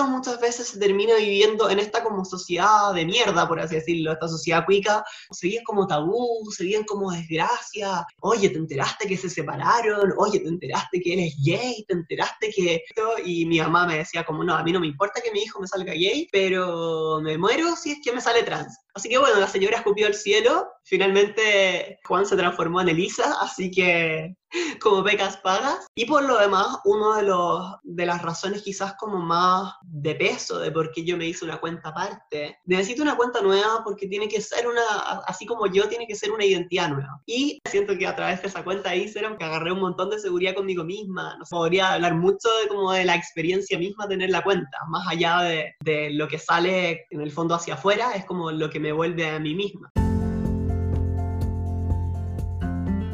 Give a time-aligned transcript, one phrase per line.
[0.00, 4.12] esto muchas veces se termina viviendo en esta como sociedad de mierda, por así decirlo,
[4.12, 9.16] esta sociedad cuica, se viven como tabú, se viven como desgracia, oye, te enteraste que
[9.18, 13.86] se separaron, oye, te enteraste que eres gay, te enteraste que esto, y mi mamá
[13.86, 16.28] me decía como, no, a mí no me importa que mi hijo me salga gay,
[16.32, 18.78] pero me muero si es que me sale trans.
[18.94, 23.70] Así que bueno, la señora escupió al cielo, finalmente Juan se transformó en Elisa, así
[23.70, 24.34] que
[24.80, 25.86] como becas pagas.
[25.94, 30.58] Y por lo demás, uno de, los, de las razones quizás como más de peso
[30.58, 34.28] de por qué yo me hice una cuenta aparte, necesito una cuenta nueva porque tiene
[34.28, 34.82] que ser una,
[35.26, 37.20] así como yo, tiene que ser una identidad nueva.
[37.26, 40.54] Y siento que a través de esa cuenta Instagram que agarré un montón de seguridad
[40.54, 44.78] conmigo misma, no podría hablar mucho de como de la experiencia misma tener la cuenta,
[44.88, 48.68] más allá de, de lo que sale en el fondo hacia afuera, es como lo
[48.70, 49.92] que me vuelve a mí misma.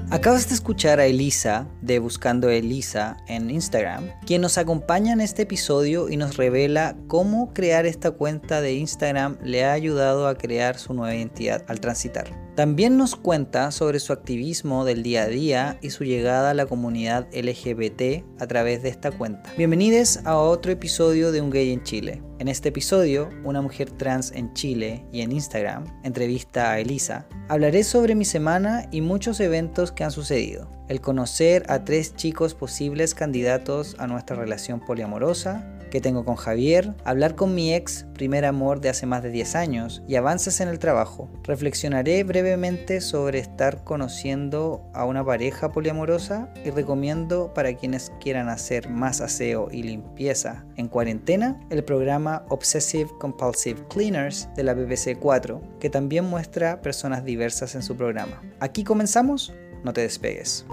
[0.08, 5.42] Acabas de escuchar a Elisa de Buscando Elisa en Instagram, quien nos acompaña en este
[5.42, 10.78] episodio y nos revela cómo crear esta cuenta de Instagram le ha ayudado a crear
[10.78, 12.45] su nueva identidad al transitar.
[12.56, 16.64] También nos cuenta sobre su activismo del día a día y su llegada a la
[16.64, 19.52] comunidad LGBT a través de esta cuenta.
[19.58, 22.22] Bienvenidos a otro episodio de Un Gay en Chile.
[22.38, 27.84] En este episodio, una mujer trans en Chile y en Instagram, entrevista a Elisa, hablaré
[27.84, 30.66] sobre mi semana y muchos eventos que han sucedido.
[30.88, 36.94] El conocer a tres chicos posibles candidatos a nuestra relación poliamorosa, que tengo con Javier,
[37.04, 40.68] hablar con mi ex primer amor de hace más de 10 años y avances en
[40.68, 41.30] el trabajo.
[41.44, 48.88] Reflexionaré brevemente sobre estar conociendo a una pareja poliamorosa y recomiendo para quienes quieran hacer
[48.88, 55.60] más aseo y limpieza en cuarentena el programa Obsessive Compulsive Cleaners de la BBC 4,
[55.80, 58.42] que también muestra personas diversas en su programa.
[58.60, 59.52] Aquí comenzamos,
[59.84, 60.66] no te despegues.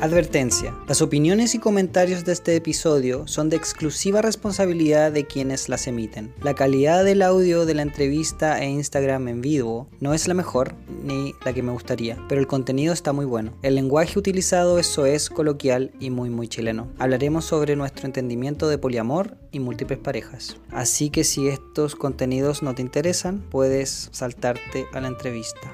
[0.00, 0.76] Advertencia.
[0.86, 6.32] Las opiniones y comentarios de este episodio son de exclusiva responsabilidad de quienes las emiten.
[6.40, 10.76] La calidad del audio de la entrevista e Instagram en vivo no es la mejor
[11.02, 13.54] ni la que me gustaría, pero el contenido está muy bueno.
[13.62, 16.92] El lenguaje utilizado es es coloquial y muy muy chileno.
[16.98, 20.56] Hablaremos sobre nuestro entendimiento de poliamor y múltiples parejas.
[20.70, 25.72] Así que si estos contenidos no te interesan, puedes saltarte a la entrevista.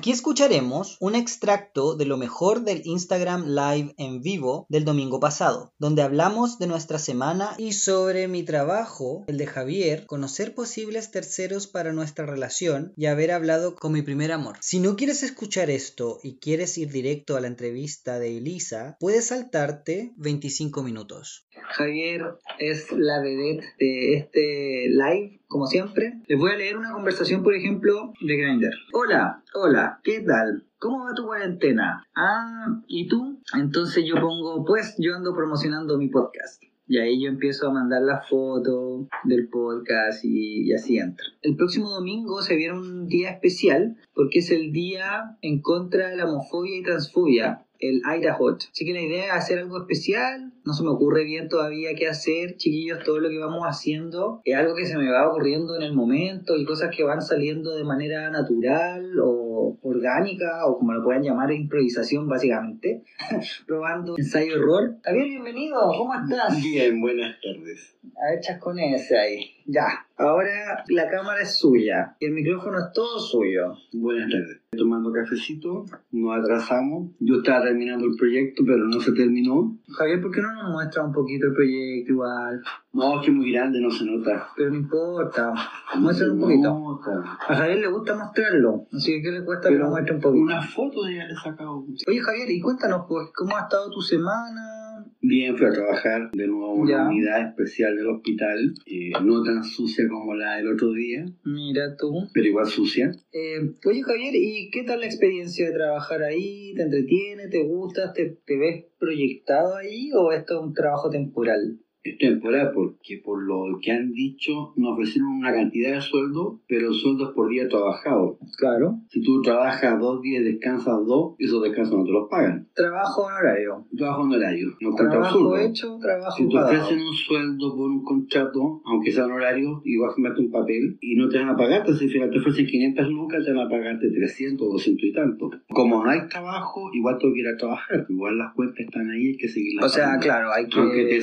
[0.00, 5.74] Aquí escucharemos un extracto de lo mejor del Instagram Live en vivo del domingo pasado,
[5.78, 11.66] donde hablamos de nuestra semana y sobre mi trabajo, el de Javier, conocer posibles terceros
[11.66, 14.56] para nuestra relación y haber hablado con mi primer amor.
[14.62, 19.26] Si no quieres escuchar esto y quieres ir directo a la entrevista de Elisa, puedes
[19.26, 21.46] saltarte 25 minutos.
[21.68, 27.42] Javier es la vedette de este live como siempre, les voy a leer una conversación,
[27.42, 28.72] por ejemplo, de Grindr.
[28.92, 30.64] Hola, hola, ¿qué tal?
[30.78, 32.06] ¿Cómo va tu cuarentena?
[32.14, 33.40] Ah, ¿y tú?
[33.58, 36.62] Entonces yo pongo, pues yo ando promocionando mi podcast.
[36.86, 41.26] Y ahí yo empiezo a mandar las fotos del podcast y, y, así entra.
[41.42, 46.16] El próximo domingo se viene un día especial porque es el día en contra de
[46.16, 48.02] la homofobia y transfobia el
[48.38, 48.62] Hot.
[48.70, 50.52] Así que la idea es hacer algo especial.
[50.64, 53.02] No se me ocurre bien todavía qué hacer, chiquillos.
[53.04, 56.56] Todo lo que vamos haciendo es algo que se me va ocurriendo en el momento
[56.56, 61.52] y cosas que van saliendo de manera natural o orgánica o como lo puedan llamar,
[61.52, 63.02] improvisación básicamente.
[63.66, 64.96] Probando ensayo-error.
[65.02, 65.80] Javier, bienvenido.
[65.96, 66.62] ¿Cómo estás?
[66.62, 67.96] Bien, buenas tardes.
[68.16, 69.50] A ver, con ese ahí.
[69.72, 70.06] Ya.
[70.16, 73.74] Ahora la cámara es suya y el micrófono es todo suyo.
[73.92, 77.10] Buenas tardes tomando cafecito, nos atrasamos.
[77.18, 79.76] Yo estaba terminando el proyecto, pero no se terminó.
[79.88, 82.62] Javier, ¿por qué no nos muestra un poquito el proyecto igual?
[82.92, 84.48] No, es que es muy grande, no se nota.
[84.56, 85.52] Pero no importa,
[85.98, 87.00] muestra un poquito.
[87.48, 90.42] A Javier le gusta mostrarlo, así que ¿qué le cuesta que lo muestre un poquito?
[90.42, 91.84] Una foto le he sacado.
[92.06, 94.79] Oye Javier, y cuéntanos, pues, ¿cómo ha estado tu semana?
[95.22, 99.64] Bien, fui a trabajar de nuevo en una unidad especial del hospital, eh, no tan
[99.64, 101.26] sucia como la del otro día.
[101.44, 102.28] Mira tú.
[102.32, 103.12] Pero igual sucia.
[103.32, 106.72] Eh, oye Javier, ¿y qué tal la experiencia de trabajar ahí?
[106.74, 107.48] ¿Te entretiene?
[107.48, 108.14] ¿Te gusta?
[108.14, 111.78] ¿Te, te ves proyectado ahí o esto es un trabajo temporal?
[112.02, 116.92] Es temporal porque por lo que han dicho nos ofrecieron una cantidad de sueldo, pero
[116.92, 118.38] sueldos por día trabajado.
[118.58, 119.00] Claro.
[119.08, 122.68] Si tú trabajas dos días, descansas dos, esos descansos no te los pagan.
[122.74, 123.86] Trabajo honorario.
[123.96, 124.68] Trabajo honorario.
[124.80, 129.82] No trabajo hecho, trabajo Si te ofrecen un sueldo por un contrato, aunque sea honorario,
[129.84, 133.44] igual firmarte un papel y no te van a pagar, si te ofrecen 500 lucas,
[133.44, 135.50] te van a pagarte 300 o 200 y tanto.
[135.68, 138.06] Como no hay trabajo, igual tengo que ir a trabajar.
[138.08, 139.84] Igual las cuentas están ahí, hay que seguirlas.
[139.84, 141.20] O sea, claro, hay que, Aunque te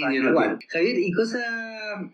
[0.00, 1.42] Javier, y cosas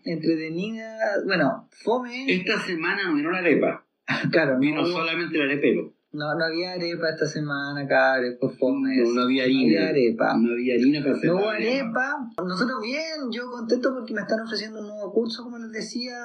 [0.03, 2.25] entretenida, bueno, fome.
[2.31, 3.85] Esta semana no vino la arepa.
[4.31, 5.93] claro, Vino no, solamente el arepero.
[6.11, 8.97] no, no había arepa esta semana, cabrón, por fome.
[8.97, 9.79] No, no había harina.
[9.81, 10.37] No había arepa.
[10.37, 12.29] No había harina para hacer No hubo arepa.
[12.45, 16.15] Nosotros bien, yo contento porque me están ofreciendo un nuevo curso, como les decía.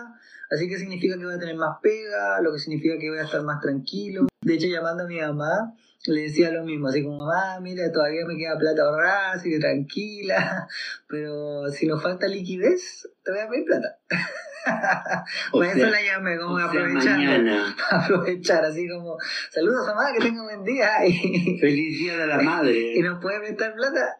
[0.50, 3.24] Así que significa que voy a tener más pega, lo que significa que voy a
[3.24, 4.26] estar más tranquilo.
[4.42, 5.74] De hecho, llamando a mi mamá,
[6.06, 9.58] le decía lo mismo, así como, mamá, mira, todavía me queda plata ahorrada, así que
[9.58, 10.66] tranquila.
[11.08, 13.98] Pero si nos falta liquidez, te voy a pedir plata.
[15.50, 17.18] Por eso la llamé, como aprovechando.
[17.18, 17.76] mañana.
[17.90, 19.16] Aprovechar, así como,
[19.50, 21.04] saludos mamá, que tenga un buen día.
[21.06, 23.02] Y, Feliz día de la y madre.
[23.02, 24.16] nos puede prestar plata.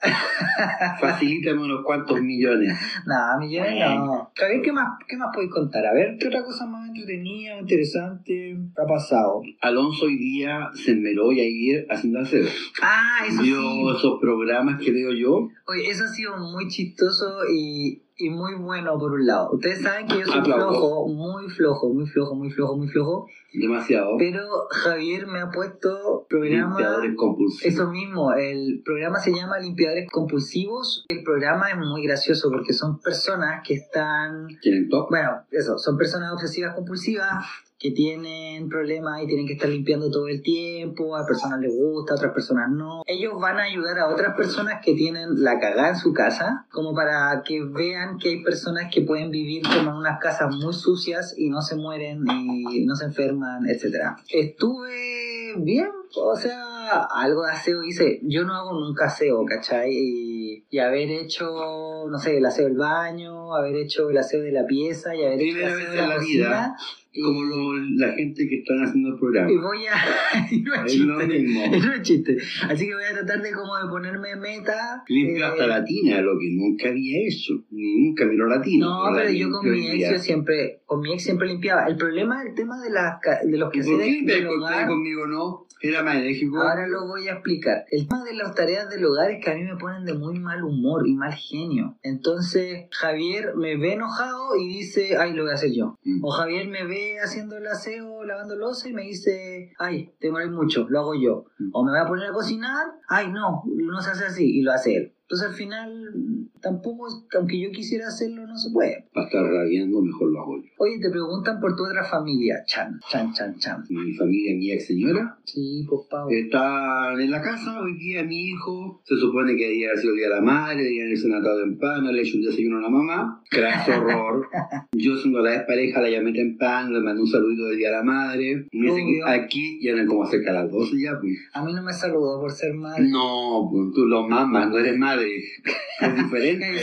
[1.01, 2.77] Facilítame unos cuantos millones.
[3.07, 4.33] No, millones no.
[4.35, 5.87] Javier, ¿qué más, ¿qué más podéis contar?
[5.87, 9.43] A ver, ¿qué otra cosa más entretenida, interesante ha pasado?
[9.61, 12.47] Alonso hoy día se enmeró y ayer haciendo aseo.
[12.83, 13.97] Ah, eso Vio sí.
[13.97, 15.49] esos programas que veo yo.
[15.67, 19.51] Oye, eso ha sido muy chistoso y, y muy bueno por un lado.
[19.53, 20.69] Ustedes saben que yo soy Aplaudo.
[20.71, 23.27] flojo, muy flojo, muy flojo, muy flojo, muy flojo.
[23.53, 24.17] Demasiado.
[24.19, 26.71] Pero Javier me ha puesto programa...
[26.79, 27.75] Limpiadores compulsivos.
[27.75, 31.05] Eso mismo, el programa se llama Limpiadores Compulsivos.
[31.09, 35.09] El programa es muy gracioso porque son personas que están ¿Tienen top?
[35.11, 37.47] Bueno, eso, son personas obsesivas compulsivas
[37.79, 42.13] que tienen problemas y tienen que estar limpiando todo el tiempo, a personas les gusta,
[42.13, 43.03] a otras personas no.
[43.07, 46.95] Ellos van a ayudar a otras personas que tienen la cagada en su casa, como
[46.95, 51.35] para que vean que hay personas que pueden vivir como en unas casas muy sucias
[51.37, 54.17] y no se mueren y no se enferman, etcétera.
[54.33, 58.21] Estuve bien, o sea, algo de aseo hice.
[58.23, 59.91] Yo no hago nunca aseo, ¿cachai?
[59.93, 64.53] Y, y haber hecho, no sé, el aseo del baño, haber hecho el aseo de
[64.53, 66.45] la pieza y haber Primera hecho el vez aseo de la la cocina.
[66.49, 66.77] vida.
[67.15, 69.53] Y, Como lo- la gente que están haciendo el programa.
[69.53, 70.47] y voy a...
[70.51, 71.61] y no es Es lo mismo.
[71.67, 72.39] No es chiste.
[72.71, 75.05] Así que voy a tratar de como de ponerme meta.
[75.09, 77.53] Limpio eh, hasta la tina, lo que nunca había hecho.
[77.71, 78.87] Nunca miró la tina.
[78.87, 81.87] No, la pero yo con mi ex yo siempre, con mi ex siempre limpiaba.
[81.87, 85.67] El problema del tema de, las de los ¿Y que por qué limpias conmigo no?
[85.83, 87.87] Era ahora lo voy a explicar.
[87.91, 90.39] El tema de las tareas del hogar es que a mí me ponen de muy
[90.39, 91.99] mal humor y mal genio.
[92.03, 95.99] Entonces Javier me ve enojado y dice, ay, lo voy a hacer yo.
[96.05, 96.25] Mm.
[96.25, 100.51] O Javier me ve haciendo el aseo, lavando losa y me dice, ay, te demoras
[100.51, 101.47] mucho, lo hago yo.
[101.59, 101.71] Mm.
[101.73, 104.71] O me voy a poner a cocinar, ay, no, no se hace así y lo
[104.71, 105.15] hace él.
[105.33, 106.13] Entonces al final,
[106.61, 107.09] tampoco,
[107.39, 109.07] aunque yo quisiera hacerlo, no se puede.
[109.15, 110.69] Para estar rabiando, mejor lo hago yo.
[110.77, 113.83] Oye, te preguntan por tu otra familia, Chan, Chan, Chan, Chan.
[113.89, 116.29] Mi familia, mi ex señora, Sí, pues Pau.
[116.31, 117.81] están en la casa.
[117.81, 121.05] Hoy día mi hijo se supone que día sido el día de la madre, día
[121.05, 123.43] en el senatado en pan, le he hecho un desayuno a la mamá.
[123.49, 124.49] Craso horror.
[124.93, 127.97] Yo siendo la ex pareja la llamé temprano, le mandé un saludito del día de
[127.97, 128.67] la madre.
[128.71, 131.39] Me dice que aquí ya eran como cerca de las 12 ya, pues.
[131.55, 133.09] A mí no me saludó por ser madre.
[133.09, 135.22] No, pues tú lo mamas, no eres madre.
[135.23, 136.75] Es diferente.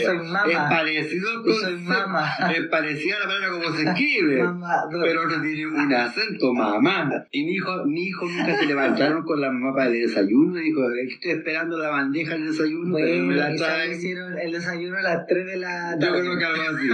[0.50, 2.28] Es parecido soy mamá.
[2.56, 4.42] Es parecido a la manera como se escribe.
[4.42, 7.24] Mamá, Pero no tiene un acento, mamá.
[7.30, 10.58] Y mi hijo, mi hijo nunca se levantaron con la mamá para el desayuno.
[10.60, 13.92] Y dijo, estoy esperando la bandeja del desayuno, pero me bueno, la traen.
[13.92, 16.88] hicieron el desayuno a las 3 de la Yo creo que algo así.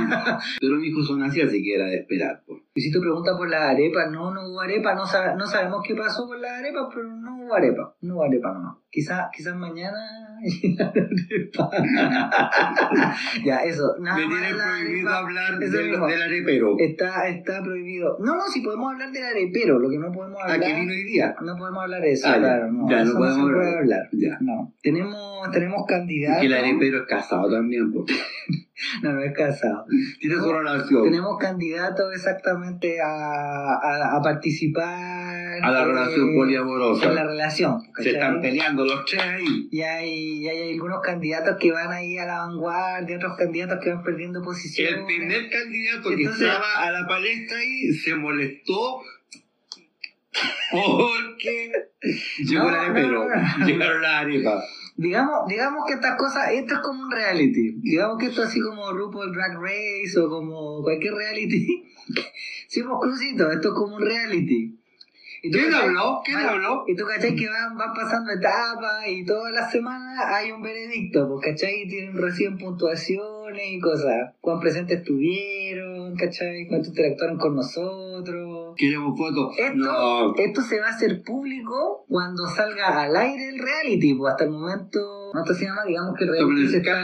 [0.61, 2.43] Pero mis hijos son así, así que era de esperar.
[2.47, 2.66] pues.
[2.77, 5.81] Y si te pregunta por la arepa, no, no hubo arepa, no, sabe- no sabemos
[5.83, 8.77] qué pasó con la arepa, pero no hubo arepa, no hubo arepa nomás.
[8.91, 9.99] Quizás quizás mañana
[10.79, 11.71] arepa.
[13.45, 15.19] ya, eso, nada Me tienen prohibido arepa.
[15.19, 16.75] hablar del, arepero.
[16.79, 18.19] Está, está prohibido.
[18.21, 20.61] No, no, si podemos hablar del arepero, lo que no podemos ¿A hablar.
[20.61, 21.35] qué vino hoy día?
[21.43, 22.89] No podemos hablar de eso, Ah, claro, no.
[22.91, 23.79] Ya, no podemos se puede hablar.
[23.79, 24.09] hablar.
[24.13, 24.39] Ya.
[24.41, 24.75] No.
[24.83, 26.41] Tenemos, tenemos candidatos.
[26.41, 27.93] que el arepero es casado también.
[27.93, 28.05] pues.
[29.03, 29.87] No, no es casado.
[30.21, 31.03] Tiene su relación.
[31.05, 32.66] Tenemos candidatos exactamente
[33.03, 37.09] a, a, a participar A la eh, relación poliamorosa.
[37.09, 37.83] En la relación.
[37.99, 39.69] Se están peleando los tres ahí.
[39.71, 40.11] Y hay,
[40.43, 44.43] y hay algunos candidatos que van ahí a la vanguardia, otros candidatos que van perdiendo
[44.43, 45.01] posición.
[45.01, 49.03] El primer candidato que estaba a la palestra ahí se molestó
[50.71, 51.73] porque
[52.39, 53.67] llegó No, no.
[53.67, 54.65] Llegaron las arepas.
[54.97, 57.73] Digamos, digamos que estas cosas, esto es como un reality.
[57.83, 61.85] Digamos que esto es así como RuPaul Drag Race o como cualquier reality.
[62.69, 64.79] sí, pues crucito, esto es como un reality.
[65.43, 66.23] Y tú ¿Quién habló?
[66.25, 66.85] ¿Quién van- habló?
[66.89, 71.29] Y tú cachai que van, van pasando etapas y todas las semanas hay un veredicto,
[71.29, 74.33] pues cachai, Y tienen recién puntuaciones y cosas.
[74.41, 78.56] Cuán presentes estuvieron, cachai, cuánto interactuaron con nosotros.
[78.77, 79.55] Queremos fotos.
[79.59, 80.35] Esto, No.
[80.37, 84.51] esto se va a hacer público cuando salga al aire el reality, pues hasta el
[84.51, 87.03] momento, no se llama, digamos que el reality se está,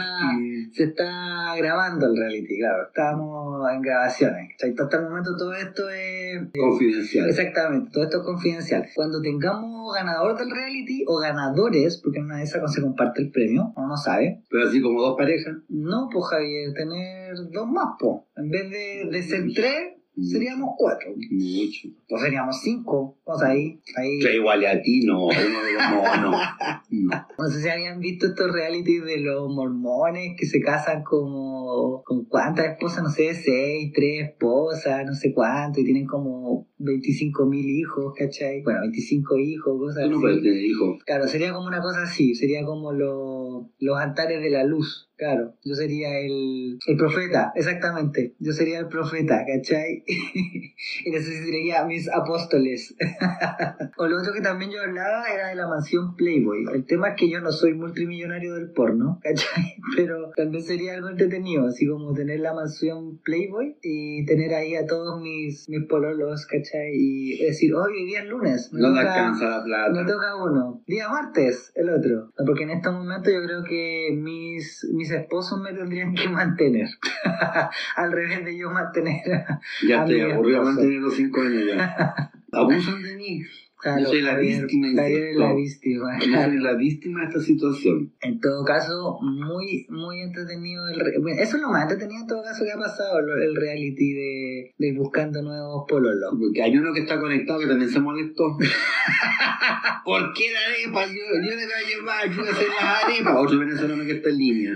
[0.71, 2.83] se está grabando el reality, claro.
[2.87, 4.51] Estamos en grabaciones.
[4.53, 6.41] Hasta el momento todo esto es...
[6.57, 7.29] Confidencial.
[7.29, 8.85] Exactamente, todo esto es confidencial.
[8.95, 13.31] Cuando tengamos ganador del reality o ganadores, porque en una de esas se comparte el
[13.31, 14.43] premio, uno no sabe.
[14.49, 15.55] Pero así como dos parejas.
[15.69, 18.21] No, pues Javier, tener dos más, pues.
[18.35, 21.09] En vez de, de ser tres, seríamos cuatro.
[21.31, 21.89] Mucho.
[22.07, 23.17] Pues seríamos cinco.
[23.23, 23.79] O sea, ahí.
[23.97, 24.19] ahí.
[24.19, 25.27] Que igual a ti, no.
[25.29, 26.31] No, no,
[26.89, 27.27] no.
[27.37, 32.03] No sé si habían visto estos realities de los mormones que se casan como.
[32.05, 37.45] con cuántas esposas, no sé, seis, tres esposas, no sé cuánto, y tienen como 25
[37.45, 38.61] mil hijos, ¿cachai?
[38.61, 40.21] Bueno, 25 hijos, cosas Tú no así.
[40.21, 41.03] puedes tener hijos.
[41.05, 45.53] Claro, sería como una cosa así, sería como lo- los altares de la luz, claro.
[45.63, 48.35] Yo sería el, el profeta, exactamente.
[48.39, 50.03] Yo sería el profeta, ¿cachai?
[51.05, 52.95] y necesitaría mis apóstoles.
[53.97, 56.65] o lo otro que también yo hablaba era de la mansión Playboy.
[56.73, 59.75] El tema es que yo no soy multimillonario del porno, ¿cachai?
[59.95, 64.85] Pero también sería algo entretenido, así como tener la mansión Playboy y tener ahí a
[64.85, 66.91] todos mis, mis pololos, ¿cachai?
[66.93, 68.69] Y decir, hoy hoy día es lunes.
[68.73, 70.05] me No toca- alcanza la me plata.
[70.05, 70.83] toca uno.
[70.87, 72.31] Día martes, el otro.
[72.45, 76.89] Porque en este momento yo creo que mis, mis esposos me tendrían que mantener.
[77.95, 82.31] Al revés de yo mantener a, Ya a te aburrió mantener los cinco años ya.
[82.51, 83.43] Abusan de mí.
[83.83, 85.43] Claro, Yo soy la víctima, Javier es insisto.
[85.43, 86.19] la víctima.
[86.19, 88.13] Yo soy la víctima de esta situación.
[88.21, 90.87] En todo caso, muy, muy entretenido.
[90.87, 93.55] El re- bueno, eso es lo más entretenido en todo caso que ha pasado, el
[93.57, 96.33] reality de, de buscando nuevos pololos.
[96.39, 98.57] Porque hay uno que está conectado que también se molestó.
[100.05, 100.59] ¿Por qué la
[100.99, 101.05] arepa?
[101.13, 103.35] Yo, yo le voy a llevar, yo voy a hacer las arepas.
[103.37, 104.73] Otro venezolano que está en línea.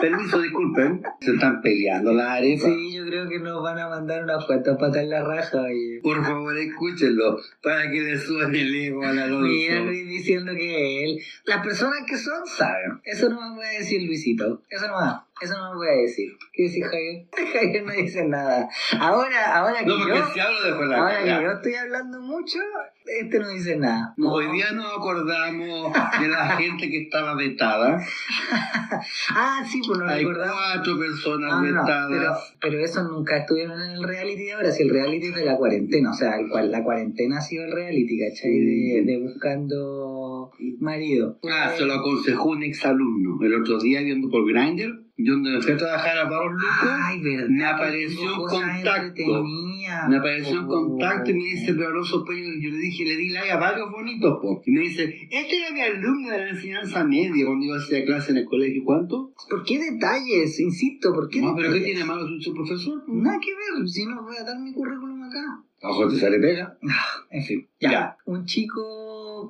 [0.00, 1.02] Permiso, disculpen.
[1.20, 2.64] Se están peleando las arepas.
[2.72, 5.62] Sí, yo creo que nos van a mandar una cuenta para en la raja.
[5.62, 6.00] Oye.
[6.02, 7.38] Por favor, escúchenlo.
[7.62, 9.40] Para que le Alonso.
[9.46, 11.18] Mira Luis diciendo que él.
[11.44, 13.00] Las personas que son saben.
[13.04, 14.62] Eso no me puede decir Luisito.
[14.70, 15.26] Eso no va.
[15.42, 16.28] Eso no me puede decir.
[16.52, 17.26] ¿Qué dice Javier?
[17.52, 18.68] Javier no dice nada.
[19.00, 20.26] Ahora, ahora que No, porque yo.
[20.32, 22.58] si hablo dejo la Ahora que yo estoy hablando mucho,
[23.04, 24.14] este no dice nada.
[24.22, 28.00] Hoy día nos acordamos de la gente que estaba vetada.
[29.34, 32.08] Ah, sí, pues no Hay cuatro personas Ah, no, vetadas.
[32.10, 35.44] pero, pero eso nunca estuvieron en el reality de ahora, si el reality es de
[35.46, 38.50] la cuarentena, o sea, el cual, la cuarentena ha sido el reality, ¿cachai?
[38.50, 41.38] De, de buscando marido.
[41.50, 43.42] Ah, se lo aconsejó un exalumno.
[43.42, 47.48] El otro día viendo por Grindr, yo donde me fui a trabajar a Pablo Luco,
[47.48, 49.20] me apareció un contacto.
[49.20, 50.08] entretenidas.
[50.08, 50.68] me apareció un Oh.
[50.68, 53.90] contacto y me dice, pero Alonso, pues, yo le dije, le di like a varios
[53.90, 54.62] bonitos, po.
[54.64, 58.04] Y me dice, este era mi alumno de la enseñanza media cuando iba a hacer
[58.04, 58.82] clase en el colegio.
[58.84, 59.32] ¿Cuánto?
[59.50, 60.58] ¿Por qué detalles?
[60.60, 63.02] Insisto, ¿por qué No, pero ¿qué tiene malo su profesor?
[63.08, 65.62] Nada que ver, si no voy a dar mi currículum acá.
[65.82, 66.78] Ojo, te sale pega.
[67.30, 67.90] En fin, Ya.
[67.90, 68.16] ya.
[68.26, 68.80] Un chico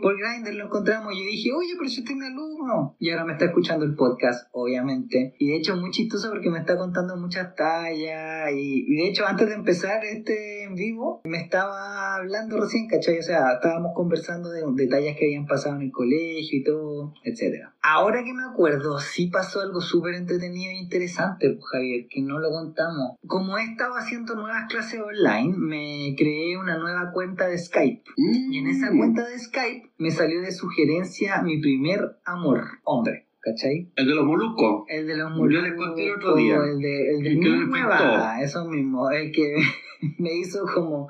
[0.03, 2.97] por Grindr lo encontramos y yo dije, oye, pero es mi alumno.
[2.99, 5.35] Y ahora me está escuchando el podcast, obviamente.
[5.39, 8.51] Y de hecho, muy chistoso porque me está contando muchas tallas.
[8.53, 13.19] Y, y de hecho, antes de empezar este en vivo, me estaba hablando recién, ¿cachai?
[13.19, 17.75] O sea, estábamos conversando de detalles que habían pasado en el colegio y todo, etcétera.
[17.83, 22.39] Ahora que me acuerdo, sí pasó algo súper entretenido e interesante, pues, Javier, que no
[22.39, 23.17] lo contamos.
[23.27, 28.03] Como he estado haciendo nuevas clases online, me creé una nueva cuenta de Skype.
[28.17, 28.99] Y en esa Mm.
[28.99, 33.89] cuenta de Skype me salió de sugerencia mi primer amor, hombre, ¿cachai?
[33.97, 34.85] El de los moluscos.
[34.89, 36.73] El de los Yo les conté el otro moluscos, día.
[36.73, 37.79] El, de, el El que mismo infectó.
[37.79, 39.57] Evada, eso mismo, el que
[40.19, 41.09] me hizo como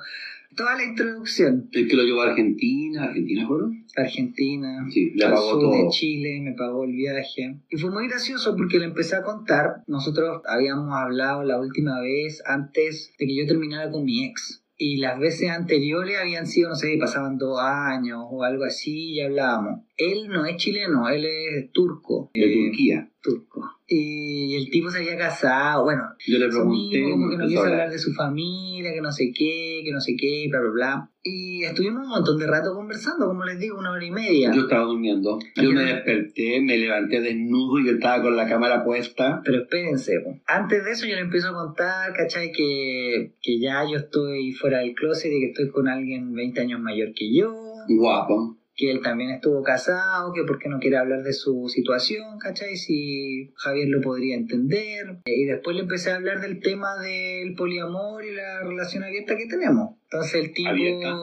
[0.55, 1.69] toda la introducción.
[1.73, 3.05] El que lo llevó a Argentina.
[3.05, 3.85] ¿Argentina fueron?
[3.97, 5.91] Argentina, Sí, le pagó sur de todo.
[5.91, 7.57] Chile, me pagó el viaje.
[7.71, 9.83] Y fue muy gracioso porque le empecé a contar.
[9.87, 14.62] Nosotros habíamos hablado la última vez antes de que yo terminara con mi ex.
[14.85, 19.21] Y las veces anteriores habían sido, no sé, pasaban dos años o algo así y
[19.21, 19.83] hablábamos.
[19.97, 22.33] Él no es chileno, él es turco.
[22.35, 23.12] De eh, Turquía.
[23.23, 23.63] Turco.
[23.87, 26.99] Y el tipo se había casado, bueno, Yo le pregunté.
[26.99, 30.01] mismo, como que no quiso hablar de su familia, que no sé qué, que no
[30.01, 31.11] sé qué, bla, bla, bla.
[31.23, 34.51] Y estuvimos un montón de rato conversando, como les digo, una hora y media.
[34.53, 35.39] Yo estaba durmiendo.
[35.57, 39.41] Yo me desperté, me levanté desnudo y yo estaba con la cámara puesta.
[39.45, 40.41] Pero espérense, po.
[40.47, 42.51] antes de eso yo le empiezo a contar, ¿cachai?
[42.51, 46.81] Que, que ya yo estoy fuera del closet y que estoy con alguien 20 años
[46.81, 47.55] mayor que yo,
[47.89, 48.57] Guapo.
[48.75, 52.77] Que él también estuvo casado, que por qué no quiere hablar de su situación, ¿cachai?
[52.77, 55.19] Si Javier lo podría entender.
[55.25, 59.37] Eh, Y después le empecé a hablar del tema del poliamor y la relación abierta
[59.37, 59.97] que tenemos.
[60.05, 60.71] Entonces el tipo...
[60.71, 61.15] ¿Abierta?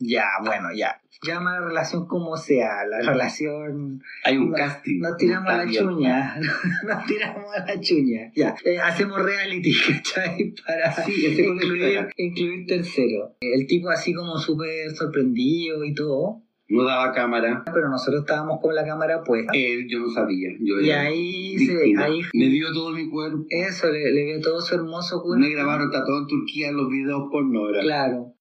[0.00, 1.00] Ya, bueno, ya.
[1.26, 5.00] Llama la relación como sea, la relación Hay un No, casting.
[5.00, 6.36] nos tiramos a la chuña.
[6.86, 8.30] Nos tiramos a la chuña.
[8.36, 8.54] Ya.
[8.64, 10.54] Eh, hacemos reality, ¿cachai?
[10.64, 13.34] Para Sí, incluir, incluir tercero.
[13.40, 16.42] El tipo así como súper sorprendido y todo.
[16.68, 17.62] No daba cámara.
[17.72, 19.52] Pero nosotros estábamos con la cámara puesta.
[19.54, 20.50] Él, yo no sabía.
[20.60, 23.44] Yo Y ahí, se, ahí Me dio todo mi cuerpo.
[23.48, 25.40] eso, le, le vio todo su hermoso cuerpo.
[25.40, 27.70] Me grabaron, está todo en Turquía los videos porno.
[27.70, 27.80] era.
[27.80, 28.34] Claro.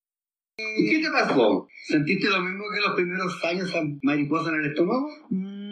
[0.59, 1.67] ¿Y qué te pasó?
[1.85, 5.07] ¿Sentiste lo mismo que los primeros años mariposa en el estómago?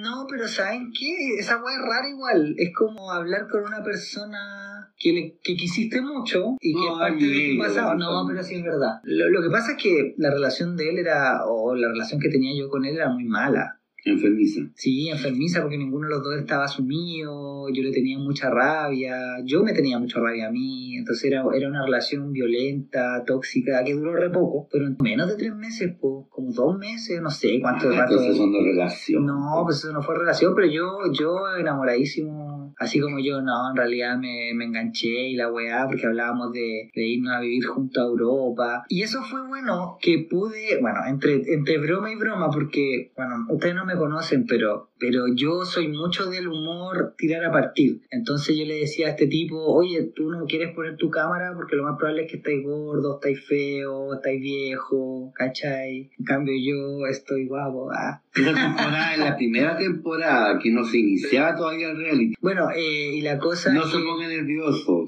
[0.05, 1.39] No, pero ¿saben qué?
[1.39, 2.53] Esa weá es rara igual.
[2.57, 6.99] Es como hablar con una persona que, le, que quisiste mucho y que No, es
[6.99, 7.95] parte ay, de tu pasado.
[7.95, 8.99] No, pero sí es verdad.
[9.03, 12.29] Lo, lo que pasa es que la relación de él era, o la relación que
[12.29, 13.81] tenía yo con él era muy mala.
[14.07, 14.61] Enfermiza.
[14.75, 19.63] Sí, enfermiza porque ninguno de los dos estaba sumido, yo le tenía mucha rabia, yo
[19.63, 24.15] me tenía mucha rabia a mí, entonces era, era una relación violenta, tóxica, que duró
[24.15, 27.89] re poco, pero en menos de tres meses, pues, como dos meses, no sé cuánto
[27.89, 28.11] Ah, rato.
[28.13, 29.25] entonces son de relación.
[29.25, 33.75] No, pues eso no fue relación, pero yo, yo enamoradísimo, así como yo, no, en
[33.75, 38.01] realidad me, me enganché y la weá, porque hablábamos de, de irnos a vivir junto
[38.01, 38.83] a Europa.
[38.87, 43.73] Y eso fue bueno, que pude, bueno, entre, entre broma y broma, porque, bueno, ustedes
[43.73, 48.01] no me conocen, pero, pero yo soy mucho del humor tirar a partir.
[48.09, 51.75] Entonces yo le decía a este tipo, oye, tú no quieres poner tu cámara porque
[51.75, 56.11] lo más probable es que estáis gordo, estáis feo, estáis viejo, ¿cachai?
[56.17, 58.21] En cambio yo estoy guapo, ah.
[58.35, 62.35] Esa temporada, en la primera temporada, que no se iniciaba todavía el reality.
[62.41, 65.04] Bueno, eh, y la cosa, No se ponga nervioso.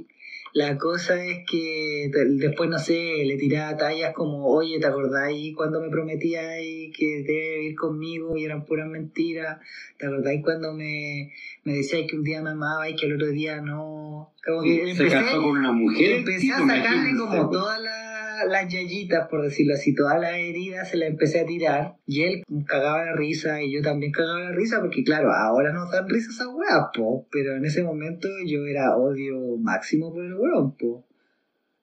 [0.54, 5.82] La cosa es que después, no sé, le tiraba tallas como, oye, ¿te acordáis cuando
[5.82, 9.60] me prometíais que debe ir conmigo y eran puras mentiras?
[9.98, 11.32] ¿Te acordáis cuando me,
[11.63, 14.32] me decíais que un día me amabais y que el otro día no?
[14.46, 16.18] Como que Se casó con una mujer.
[16.20, 18.07] empecé a sacarle como todas la-
[18.46, 22.44] las yayitas, por decirlo así, todas las heridas se las empecé a tirar y él
[22.65, 26.29] cagaba la risa y yo también cagaba la risa porque claro, ahora nos dan risa
[26.29, 31.06] esas weas, po, pero en ese momento yo era odio máximo por el weón, po.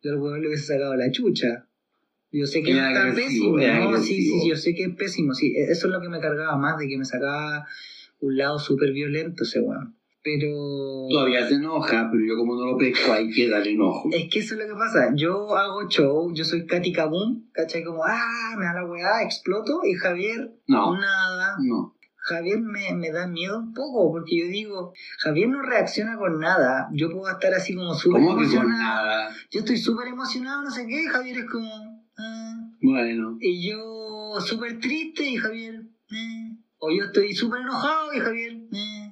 [0.02, 1.66] Yo al weón le hubiese sacado la chucha.
[2.30, 4.94] Yo sé que Era está agresivo, pésimo, era no, sí, sí, yo sé que es
[4.96, 7.66] pésimo, sí, e-, eso es lo que me cargaba más, de que me sacaba
[8.20, 9.94] un lado súper violento ese weón.
[10.24, 11.06] Pero...
[11.10, 14.08] Todavía se enoja, pero yo como no lo pesco, ahí queda el enojo.
[14.10, 15.12] Es que eso es lo que pasa.
[15.14, 17.84] Yo hago show, yo soy Katy Kabum, ¿cachai?
[17.84, 19.82] Como, ah, me da la weá, exploto.
[19.84, 21.56] Y Javier, No, nada.
[21.60, 21.94] no.
[22.16, 26.88] Javier me, me da miedo un poco, porque yo digo, Javier no reacciona con nada.
[26.94, 28.78] Yo puedo estar así como súper ¿Cómo que con emocionado.
[29.06, 29.30] nada?
[29.50, 31.04] Yo estoy súper emocionado, no sé qué.
[31.06, 32.70] Javier es como, ah.
[32.80, 33.36] Bueno.
[33.42, 36.56] Y yo súper triste, y Javier, eh.
[36.78, 39.03] O yo estoy súper enojado, y Javier, eh.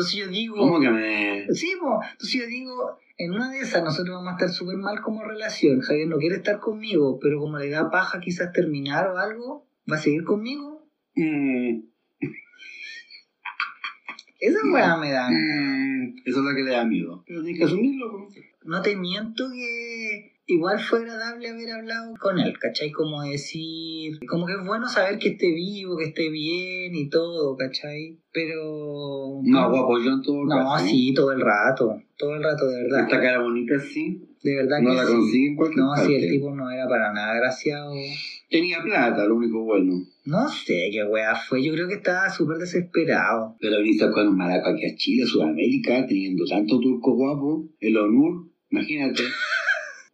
[0.00, 0.56] Entonces yo digo.
[0.56, 1.46] ¿Cómo que me.?
[1.52, 2.00] Sí, po.
[2.12, 5.80] entonces yo digo, en una de esas nosotros vamos a estar súper mal como relación.
[5.82, 9.96] Javier no quiere estar conmigo, pero como le da paja quizás terminar o algo, ¿va
[9.96, 10.88] a seguir conmigo?
[11.16, 11.80] Mm,
[14.38, 15.28] Esa weá me da.
[15.28, 17.22] mm, eso es lo que le da miedo.
[17.26, 18.26] Pero tienes que asumirlo.
[18.26, 18.40] pues.
[18.64, 22.90] No te miento que igual fue agradable haber hablado con él, ¿cachai?
[22.90, 27.56] Como decir, como que es bueno saber que esté vivo, que esté bien y todo,
[27.56, 28.18] ¿cachai?
[28.32, 29.40] Pero...
[29.42, 30.86] No, guapo, yo en todo No, caso.
[30.86, 33.00] sí, todo el rato, todo el rato, de verdad.
[33.00, 35.12] Esta cara bonita sí, De verdad no que la sí.
[35.12, 36.06] consigue en cualquier No, parte.
[36.06, 37.92] sí, el tipo no era para nada agraciado.
[38.50, 39.94] Tenía plata, lo único bueno.
[40.24, 43.56] No sé qué weá fue, yo creo que estaba súper desesperado.
[43.60, 48.48] Pero viniste con un maraco aquí a Chile, Sudamérica, teniendo tanto turco guapo, el ONUR,
[48.70, 49.22] imagínate.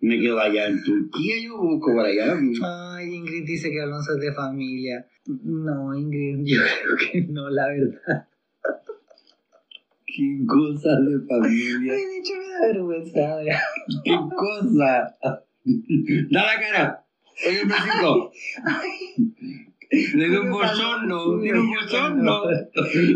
[0.01, 2.37] Me quedo allá en Turquía, yo busco por allá.
[2.63, 5.07] Ay, Ingrid dice que Alonso es de familia.
[5.27, 8.29] No, Ingrid, yo creo que no, la verdad.
[10.07, 11.93] Qué cosa de familia.
[11.95, 13.33] Ay, de hecho me da vergüenza.
[13.33, 13.61] ahora.
[14.05, 15.17] Qué cosa.
[16.31, 17.05] Da la cara.
[17.47, 18.31] Oye, un besito.
[19.91, 22.43] Le doy un bochorno, tiene un bochorno.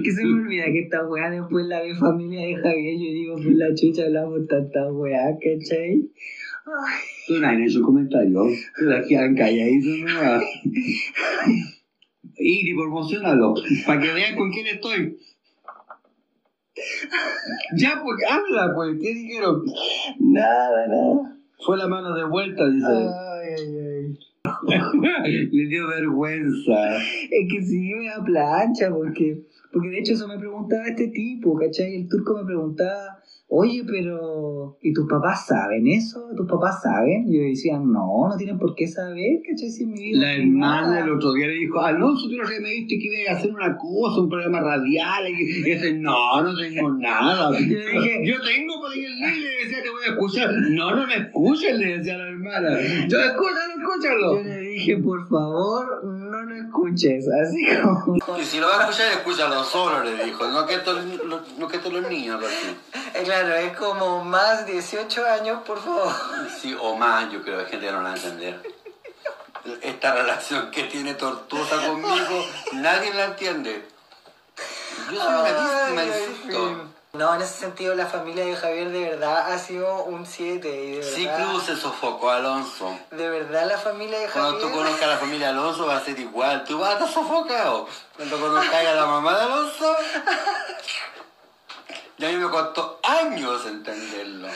[0.04, 2.94] Que se me olvida que esta weá después la ve familia de Javier.
[2.94, 6.10] Yo digo, por la chucha hablamos tanta weá, ¿cachai?
[7.28, 8.44] En su comentario.
[8.78, 10.44] La quedan calladitos nomás.
[12.42, 13.54] Y promocionalo,
[13.86, 15.18] para que vean con quién estoy.
[17.76, 19.62] Ya, pues, habla, pues, ¿qué dijeron?
[20.18, 21.36] nada, nada.
[21.58, 22.86] Fue la mano de vuelta, dice.
[22.86, 24.18] Ay, ay, ay.
[25.52, 26.96] Le dio vergüenza.
[26.96, 31.58] Es que sí me da plancha, porque, porque de hecho eso me preguntaba este tipo,
[31.58, 31.94] ¿cachai?
[31.94, 33.19] El turco me preguntaba,
[33.52, 36.28] oye, pero, ¿y tus papás saben eso?
[36.36, 37.26] ¿Tus papás saben?
[37.28, 39.68] Y yo decía, no, no tienen por qué saber, ¿cachai?
[39.68, 41.04] Si mi vida La hermana privada".
[41.04, 43.50] el otro día le dijo, Alonso, tú no sé, me dijiste que ibas a hacer
[43.52, 45.28] una cosa, un programa radial.
[45.28, 47.50] Y dice, no, no tengo nada.
[47.58, 50.50] Yo le dije, Yo tengo el link, le decía, te voy a escuchar.
[50.70, 52.68] No, no me escuches, le decía la hermana.
[53.08, 54.36] Yo, escúchalo, escúchalo.
[54.36, 58.16] yo le dije, por favor, no lo escuches, así como...
[58.38, 60.46] Y si lo va a escuchar, escúchalo solo, le dijo.
[60.48, 61.04] No que estos,
[61.58, 63.24] no que estos los niños, así.
[63.24, 66.12] Claro, es como más 18 años, por favor.
[66.60, 68.60] Sí, o más, yo creo, hay gente que no la va a entender.
[69.82, 73.84] esta relación que tiene Tortuosa conmigo, nadie la entiende.
[75.12, 76.99] Yo soy una víctima, insisto.
[77.12, 80.92] No, en ese sentido la familia de Javier de verdad ha sido un 7 y
[80.96, 81.28] de Sí,
[81.66, 82.96] se sofocó Alonso.
[83.10, 86.04] de verdad la familia de Cuando tú Javier conozcas a la familia Alonso va a
[86.04, 86.62] ser igual.
[86.64, 87.88] Tú vas a estar sofocado.
[88.16, 89.96] Cuando conozcas a la mamá de Alonso...
[92.18, 94.48] Y a mí me costó años entenderlo.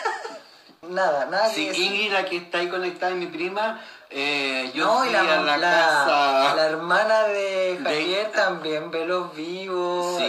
[0.82, 1.86] nada, nada Sí, decir.
[1.86, 3.82] Ingrid, la que está ahí conectada, es mi prima.
[4.16, 6.54] Eh, yo no, fui la, a la, la- casa...
[6.54, 10.18] la hermana de de- Javier también ve los vivos.
[10.18, 10.24] Sí.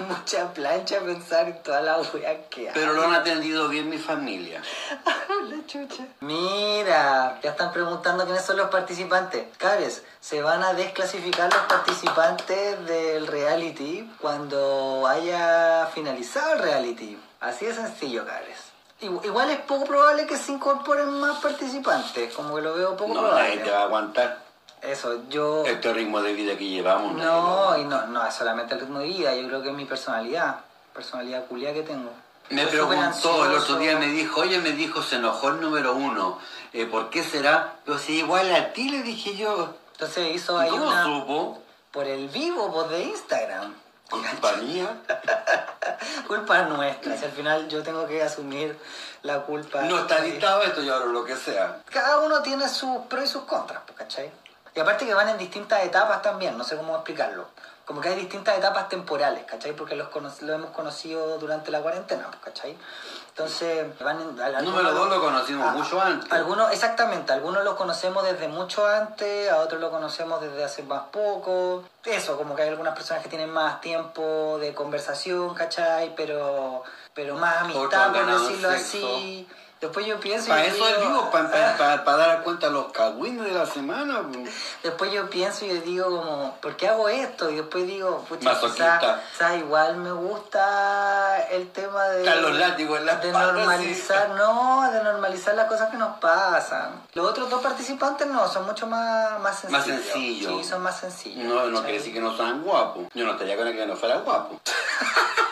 [0.00, 2.74] Y mucha plancha pensar en toda la wea que hay.
[2.74, 4.60] Pero lo han atendido bien mi familia.
[5.48, 6.04] La chucha.
[6.20, 9.46] Mira, ya están preguntando quiénes son los participantes.
[9.58, 17.18] Cabres, se van a desclasificar los participantes del reality cuando haya finalizado el reality.
[17.40, 18.69] Así de sencillo, cabres.
[19.00, 23.14] Igu- Igual es poco probable que se incorporen más participantes, como que lo veo poco
[23.14, 23.62] No, nadie probable.
[23.62, 24.38] te va a aguantar
[24.82, 25.64] Eso, yo...
[25.64, 27.12] este ritmo de vida que llevamos.
[27.14, 27.32] nadie No,
[27.70, 27.78] aguanta.
[27.78, 30.60] y no, no es solamente el ritmo de vida, yo creo que es mi personalidad,
[30.94, 32.10] personalidad culia que tengo.
[32.50, 35.94] Me Soy preguntó, el otro día me dijo, oye, me dijo, se enojó el número
[35.94, 36.38] uno.
[36.72, 37.74] Eh, ¿Por qué será?
[37.84, 39.74] Pero si igual a ti le dije yo.
[39.92, 41.04] Entonces hizo ¿Y ahí ¿Cómo una...
[41.04, 41.58] supo?
[41.92, 43.72] Por el vivo, pues de Instagram.
[44.10, 44.88] Culpa mía.
[46.26, 48.78] Culpa nuestra, si al final yo tengo que asumir
[49.22, 49.82] la culpa.
[49.82, 51.78] No está editado esto, yo lo que sea.
[51.90, 54.30] Cada uno tiene sus pros y sus contras, pues, ¿cachai?
[54.74, 57.48] Y aparte que van en distintas etapas también, no sé cómo explicarlo.
[57.84, 59.72] Como que hay distintas etapas temporales, ¿cachai?
[59.72, 62.76] Porque los cono- lo hemos conocido durante la cuarentena, pues, ¿cachai?
[63.30, 66.30] Entonces, van Número dos lo conocimos mucho antes.
[66.32, 71.04] Algunos, exactamente, algunos lo conocemos desde mucho antes, a otros lo conocemos desde hace más
[71.10, 71.84] poco.
[72.04, 76.14] Eso, como que hay algunas personas que tienen más tiempo de conversación, ¿cachai?
[76.16, 76.82] Pero,
[77.14, 79.16] pero más amistad, por decirlo sexo.
[79.16, 79.48] así.
[79.80, 80.46] Después yo pienso...
[80.46, 84.20] y Para eso digo, vivo, para, ah, dar cuenta los cagüines de la semana.
[84.82, 87.48] Después yo pienso y yo digo como, ¿por qué hago esto?
[87.48, 89.00] Y después digo, pucha, quizá,
[89.32, 92.18] quizá igual me gusta el tema de...
[92.20, 97.02] Están los látigos en la de normalizar, no, de normalizar las cosas que nos pasan.
[97.14, 99.72] Los otros dos participantes no, son mucho más, más sencillos.
[99.72, 100.62] Más sencillos.
[100.62, 101.44] Sí, son más sencillos.
[101.44, 103.04] No, no quiere decir que no sean guapos.
[103.14, 104.60] Yo no estaría con el que no fuera guapo.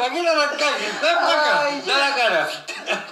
[0.00, 1.00] ¿Para qué lo arrancáis?
[1.02, 2.48] Da para acá, da la cara.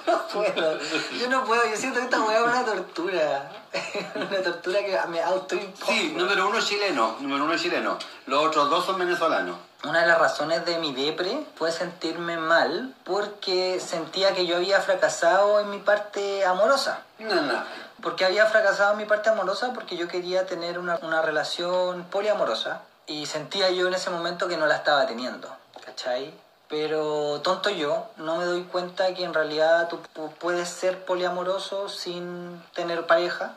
[0.06, 0.78] No puedo,
[1.20, 3.50] yo no puedo, yo siento que esta weá es una tortura.
[4.14, 5.92] una tortura que me autoimpongo.
[5.92, 7.98] Sí, número uno chileno, número uno chileno.
[8.24, 9.58] Los otros dos son venezolanos.
[9.84, 14.80] Una de las razones de mi depre fue sentirme mal porque sentía que yo había
[14.80, 17.02] fracasado en mi parte amorosa.
[17.18, 17.64] No, no.
[18.02, 22.80] Porque había fracasado en mi parte amorosa porque yo quería tener una, una relación poliamorosa
[23.06, 26.32] y sentía yo en ese momento que no la estaba teniendo, ¿cachai?
[26.68, 31.88] Pero tonto yo, no me doy cuenta que en realidad tú pu- puedes ser poliamoroso
[31.88, 33.54] sin tener pareja,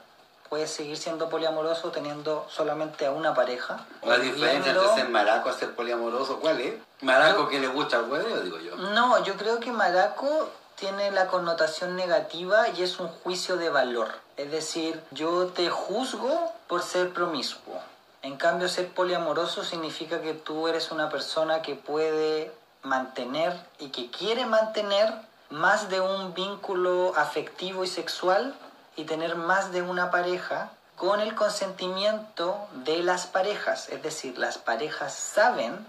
[0.50, 3.80] puedes seguir siendo poliamoroso teniendo solamente a una pareja.
[4.04, 6.74] La diferencia entre ser maraco y ser poliamoroso, ¿cuál es?
[7.02, 8.76] Maraco que le gusta el hueveo, digo yo.
[8.78, 14.10] No, yo creo que maraco tiene la connotación negativa y es un juicio de valor.
[14.38, 17.80] Es decir, yo te juzgo por ser promiscuo.
[18.24, 22.52] En cambio, ser poliamoroso significa que tú eres una persona que puede
[22.84, 25.14] mantener y que quiere mantener
[25.50, 28.56] más de un vínculo afectivo y sexual
[28.96, 33.90] y tener más de una pareja con el consentimiento de las parejas.
[33.90, 35.86] Es decir, las parejas saben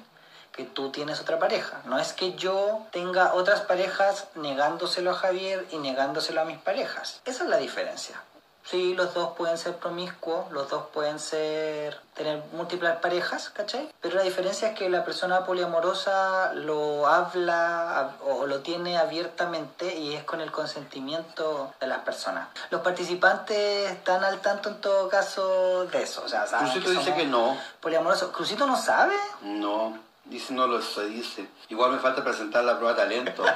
[0.52, 1.80] que tú tienes otra pareja.
[1.84, 7.20] No es que yo tenga otras parejas negándoselo a Javier y negándoselo a mis parejas.
[7.24, 8.22] Esa es la diferencia.
[8.64, 13.88] Sí, los dos pueden ser promiscuos, los dos pueden ser tener múltiples parejas, ¿cachai?
[14.00, 19.94] Pero la diferencia es que la persona poliamorosa lo habla ab- o lo tiene abiertamente
[19.96, 22.48] y es con el consentimiento de las personas.
[22.70, 26.98] Los participantes están al tanto en todo caso de eso, o sea, saben Crucito que
[26.98, 27.56] dice que no.
[27.80, 28.30] poliamorosos.
[28.30, 29.14] Crucito no sabe.
[29.42, 29.98] No,
[30.32, 31.46] dice no lo se dice.
[31.68, 33.44] Igual me falta presentar la prueba de talento.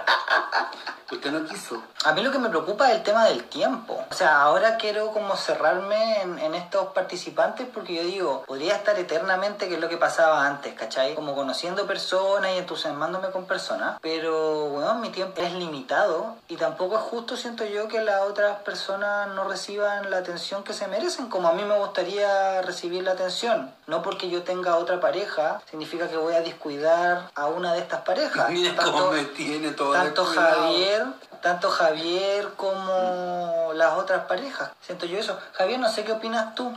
[1.11, 1.81] Usted no quiso.
[2.05, 4.05] A mí lo que me preocupa es el tema del tiempo.
[4.11, 8.99] O sea, ahora quiero como cerrarme en, en estos participantes porque yo digo, podría estar
[8.99, 11.15] eternamente, que es lo que pasaba antes, ¿cachai?
[11.15, 13.99] Como conociendo personas y entusiasmándome con personas.
[14.03, 18.59] Pero, bueno, mi tiempo es limitado y tampoco es justo, siento yo, que las otras
[18.63, 23.13] personas no reciban la atención que se merecen, como a mí me gustaría recibir la
[23.13, 23.73] atención.
[23.87, 28.01] No porque yo tenga otra pareja, significa que voy a descuidar a una de estas
[28.03, 28.51] parejas.
[28.51, 30.63] Mira Tanto- cómo me tiene todo tanto descuidado.
[30.63, 31.07] Javier,
[31.43, 34.71] tanto Javier como las otras parejas.
[34.81, 35.39] Siento yo eso.
[35.53, 36.73] Javier, no sé qué opinas tú.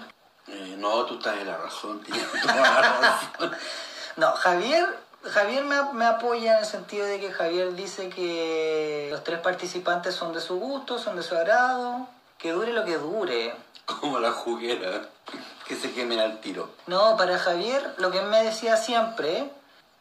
[0.47, 3.51] Eh, no, tú estás en la razón, tienes toda la razón.
[4.15, 4.85] No, Javier,
[5.23, 10.13] Javier me, me apoya en el sentido de que Javier dice que los tres participantes
[10.13, 12.05] son de su gusto, son de su agrado,
[12.37, 13.55] que dure lo que dure.
[13.85, 15.03] Como la juguera,
[15.65, 16.69] que se quemen al tiro.
[16.87, 19.49] No, para Javier lo que me decía siempre,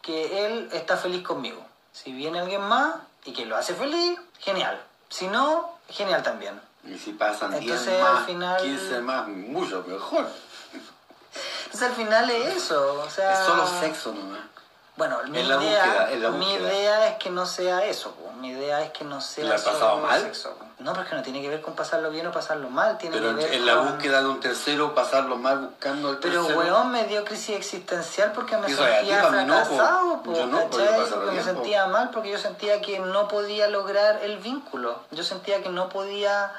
[0.03, 1.65] que él está feliz conmigo.
[1.93, 4.81] Si viene alguien más y que lo hace feliz, genial.
[5.09, 6.61] Si no, genial también.
[6.85, 10.29] Y si pasan 10 Entonces, más, al final- 15 más, mucho mejor.
[11.65, 13.33] Entonces al final es eso, o sea...
[13.41, 14.41] Es solo sexo nomás.
[14.99, 18.11] Bueno, mi, En la idea, búsqueda, en la mi idea es que no sea eso,
[18.17, 18.33] po.
[18.33, 20.21] mi idea es que no sea ¿Le ha solo pasado mal?
[20.21, 20.55] sexo.
[20.59, 20.65] po.
[20.81, 23.45] No, porque no tiene que ver con pasarlo bien o pasarlo mal, tiene Pero que
[23.45, 26.59] ver en la con- búsqueda de un tercero, pasarlo mal buscando al Pero tercero.
[26.59, 29.29] weón me dio crisis existencial porque me sentía po.
[29.29, 30.89] fracasado, po, Yo no, porque
[31.31, 31.45] me po.
[31.45, 35.01] sentía mal porque yo sentía que no podía lograr el vínculo.
[35.13, 36.53] Yo sentía que no podía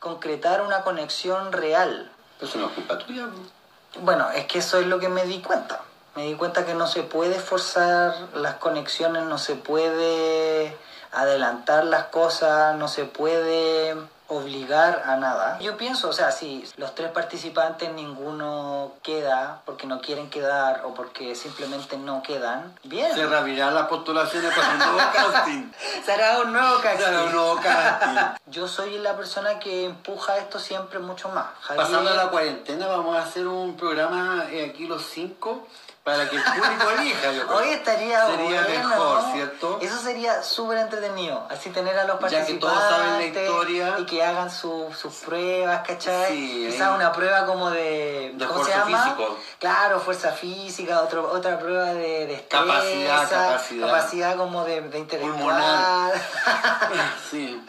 [0.00, 2.10] concretar una conexión real.
[2.38, 3.24] Pero eso no es culpa tuya.
[3.24, 4.00] po.
[4.02, 5.80] Bueno, es que eso es lo que me di cuenta.
[6.16, 10.74] Me di cuenta que no se puede forzar las conexiones, no se puede
[11.12, 13.94] adelantar las cosas, no se puede
[14.28, 15.56] obligar a nada.
[15.60, 20.94] Yo pienso, o sea, si los tres participantes ninguno queda porque no quieren quedar o
[20.94, 23.14] porque simplemente no quedan, bien.
[23.14, 25.70] Se reabrirán las postulaciones para un nuevo casting.
[26.04, 27.32] Será un nuevo Será un casting.
[27.36, 28.20] nuevo casting.
[28.46, 31.46] Yo soy la persona que empuja esto siempre mucho más.
[31.62, 35.68] Javier- Pasando la cuarentena, vamos a hacer un programa eh, aquí los cinco
[36.06, 37.32] para que el público elija.
[37.32, 37.58] yo creo.
[37.58, 38.88] Hoy estaría Sería bueno.
[38.88, 39.78] mejor, ¿cierto?
[39.82, 41.44] Eso sería súper entretenido.
[41.50, 42.60] Así tener a los Ya que participantes.
[42.60, 43.94] todos saben la historia.
[43.98, 46.28] Y que hagan su- sus pruebas, ¿cachai?
[46.28, 48.30] Sí, Quizás una prueba como de.
[48.36, 49.02] De ¿Cómo se llama?
[49.02, 49.36] físico.
[49.58, 53.86] Claro, fuerza física, otro, otra prueba de, de destreza, Capacidad, capacidad.
[53.88, 55.36] capacidad como de, de intelectual.
[55.38, 56.12] Pulmonar.
[57.32, 57.60] Sí.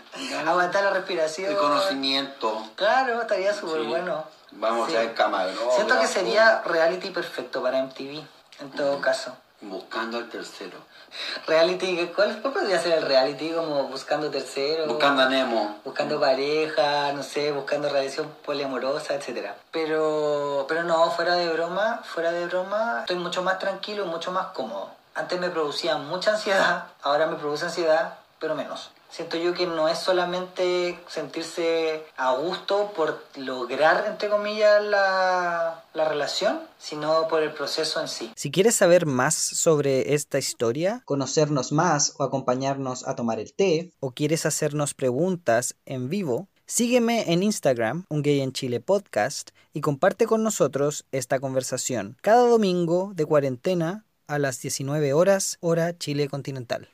[0.48, 1.50] Aguantar la respiración.
[1.50, 2.64] El conocimiento.
[2.76, 3.88] Claro, estaría súper Sí.
[3.88, 4.24] bueno.
[4.52, 4.96] Vamos Sí.
[4.96, 5.72] a ver camarógrafo.
[5.76, 8.24] Siento que sería reality perfecto para MTV,
[8.62, 9.36] en todo caso.
[9.60, 10.78] Buscando al tercero.
[11.48, 13.52] Reality, ¿cuál, cuál podría ser el reality?
[13.52, 14.86] Como buscando tercero.
[14.86, 15.80] Buscando a Nemo.
[15.84, 19.56] buscando pareja, no sé, buscando relación poliamorosa, etcétera.
[19.72, 24.32] Pero, pero no, fuera de broma, fuera de broma, estoy mucho más tranquilo y mucho
[24.32, 24.92] más cómodo.
[25.16, 28.92] Antes me producía mucha ansiedad, ahora me produce ansiedad, pero menos.
[29.18, 36.08] Siento yo que no es solamente sentirse a gusto por lograr, entre comillas, la, la
[36.08, 38.32] relación, sino por el proceso en sí.
[38.36, 43.92] Si quieres saber más sobre esta historia, conocernos más o acompañarnos a tomar el té,
[44.00, 49.82] o quieres hacernos preguntas en vivo, sígueme en Instagram, Un Gay en Chile Podcast, y
[49.82, 56.30] comparte con nosotros esta conversación cada domingo de cuarentena a las 19 horas, hora Chile
[56.30, 56.90] continental.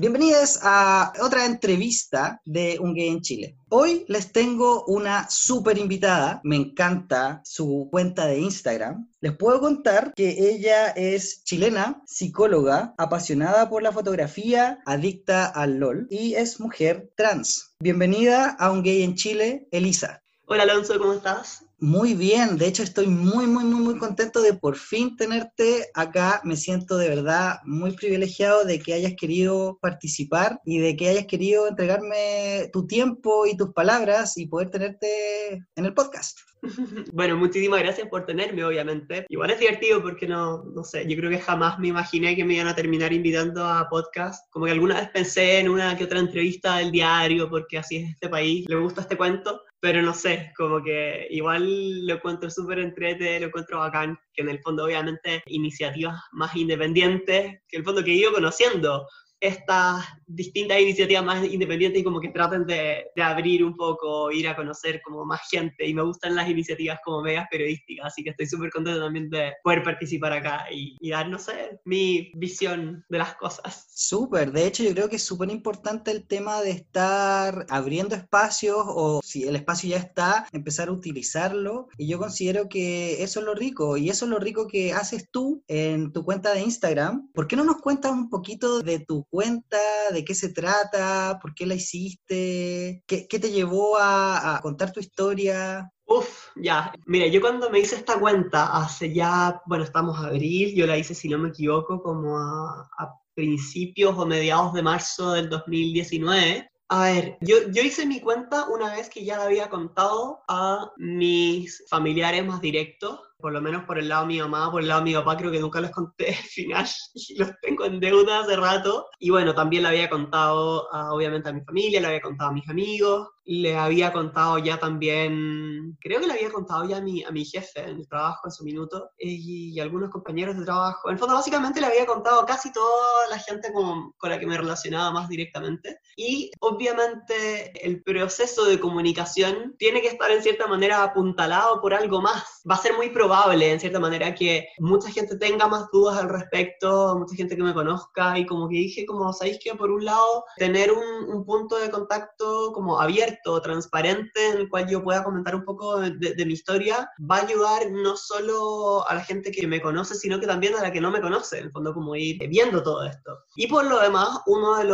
[0.00, 3.56] Bienvenidos a otra entrevista de Un Gay en Chile.
[3.68, 9.10] Hoy les tengo una súper invitada, me encanta su cuenta de Instagram.
[9.20, 16.06] Les puedo contar que ella es chilena, psicóloga, apasionada por la fotografía, adicta al LOL
[16.10, 17.74] y es mujer trans.
[17.80, 20.22] Bienvenida a Un Gay en Chile, Elisa.
[20.46, 21.64] Hola Alonso, ¿cómo estás?
[21.80, 26.40] Muy bien, de hecho estoy muy, muy, muy, muy contento de por fin tenerte acá.
[26.42, 31.26] Me siento de verdad muy privilegiado de que hayas querido participar y de que hayas
[31.26, 36.40] querido entregarme tu tiempo y tus palabras y poder tenerte en el podcast.
[37.12, 39.26] Bueno, muchísimas gracias por tenerme, obviamente.
[39.28, 42.54] Igual es divertido porque no, no sé, yo creo que jamás me imaginé que me
[42.54, 44.50] iban a terminar invitando a podcast.
[44.50, 48.10] Como que alguna vez pensé en una que otra entrevista del diario, porque así es
[48.10, 52.80] este país, le gusta este cuento, pero no sé, como que igual lo encuentro súper
[52.80, 57.84] entrete, lo encuentro bacán, que en el fondo obviamente iniciativas más independientes, que en el
[57.84, 59.06] fondo que he ido conociendo
[59.40, 64.56] estas distintas iniciativas más independientes y como que traten de, abrir un poco, ir a
[64.56, 68.46] conocer como más gente y me gustan las iniciativas como medias periodísticas, así que estoy
[68.46, 73.18] súper contento también de poder participar acá y, y dar, no sé, mi visión de
[73.18, 73.86] las cosas.
[73.94, 78.84] Súper, de hecho yo creo que es súper importante el tema de estar abriendo espacios
[78.86, 83.46] o si el espacio ya está, empezar a utilizarlo y yo considero que eso es
[83.46, 87.30] lo rico y eso es lo rico que haces tú en tu cuenta de Instagram.
[87.32, 89.78] ¿Por qué no nos cuentas un poquito de tu cuenta,
[90.12, 94.92] de qué se trata, por qué la hiciste, qué, qué te llevó a, a contar
[94.92, 95.90] tu historia?
[96.06, 96.92] Uf, ya.
[97.06, 101.14] Mira, yo cuando me hice esta cuenta hace ya, bueno, estamos abril, yo la hice,
[101.14, 106.70] si no me equivoco, como a, a principios o mediados de marzo del 2019.
[106.88, 110.90] A ver, yo, yo hice mi cuenta una vez que ya la había contado a
[110.96, 114.88] mis familiares más directos, por lo menos por el lado de mi mamá, por el
[114.88, 116.86] lado de mi papá, creo que nunca les conté el final
[117.36, 119.06] los tengo en deuda hace rato.
[119.18, 122.68] Y bueno, también le había contado, obviamente, a mi familia, le había contado a mis
[122.68, 127.30] amigos, le había contado ya también, creo que le había contado ya a mi, a
[127.30, 131.08] mi jefe en el trabajo en su minuto y, y algunos compañeros de trabajo.
[131.08, 134.46] En el fondo, básicamente le había contado casi toda la gente con, con la que
[134.46, 135.98] me relacionaba más directamente.
[136.14, 142.20] Y obviamente el proceso de comunicación tiene que estar en cierta manera apuntalado por algo
[142.20, 142.60] más.
[142.70, 146.28] Va a ser muy probable, en cierta manera, que mucha gente tenga más dudas al
[146.28, 150.04] respecto, mucha gente que me conozca y como que dije, como sabéis que por un
[150.04, 155.24] lado, tener un, un punto de contacto como abierto transparente, en el cual yo pueda
[155.24, 159.66] comentar un poco de, mi historia, va a ayudar no solo a la gente que
[159.66, 162.14] me conoce, sino que también a la que no me conoce, en el fondo como
[162.16, 163.38] ir viendo todo esto.
[163.56, 164.88] Y por lo demás, uno de,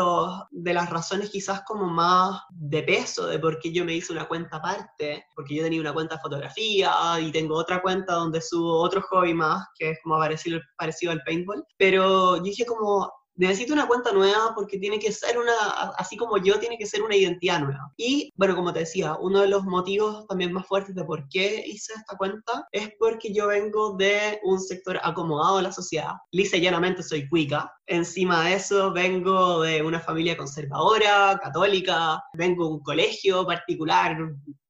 [0.50, 4.26] de las razones quizás como más de peso de por qué yo me hice una
[4.26, 8.80] cuenta aparte, porque yo tenía una cuenta de fotografía y tengo otra cuenta donde subo
[8.80, 13.72] otro hobby más, que es como parecido, parecido al paintball, pero yo dije como necesito
[13.72, 15.52] una cuenta nueva porque tiene que ser una,
[15.98, 17.92] así como yo, tiene que ser una identidad nueva.
[17.96, 21.64] Y bueno, como te decía, uno de los motivos también más fuertes de por qué
[21.66, 26.12] hice esta cuenta es porque yo vengo de un sector acomodado en la sociedad.
[26.30, 27.72] Lisa llanamente soy cuica.
[27.86, 34.16] Encima de eso, vengo de una familia conservadora, católica, vengo de un colegio particular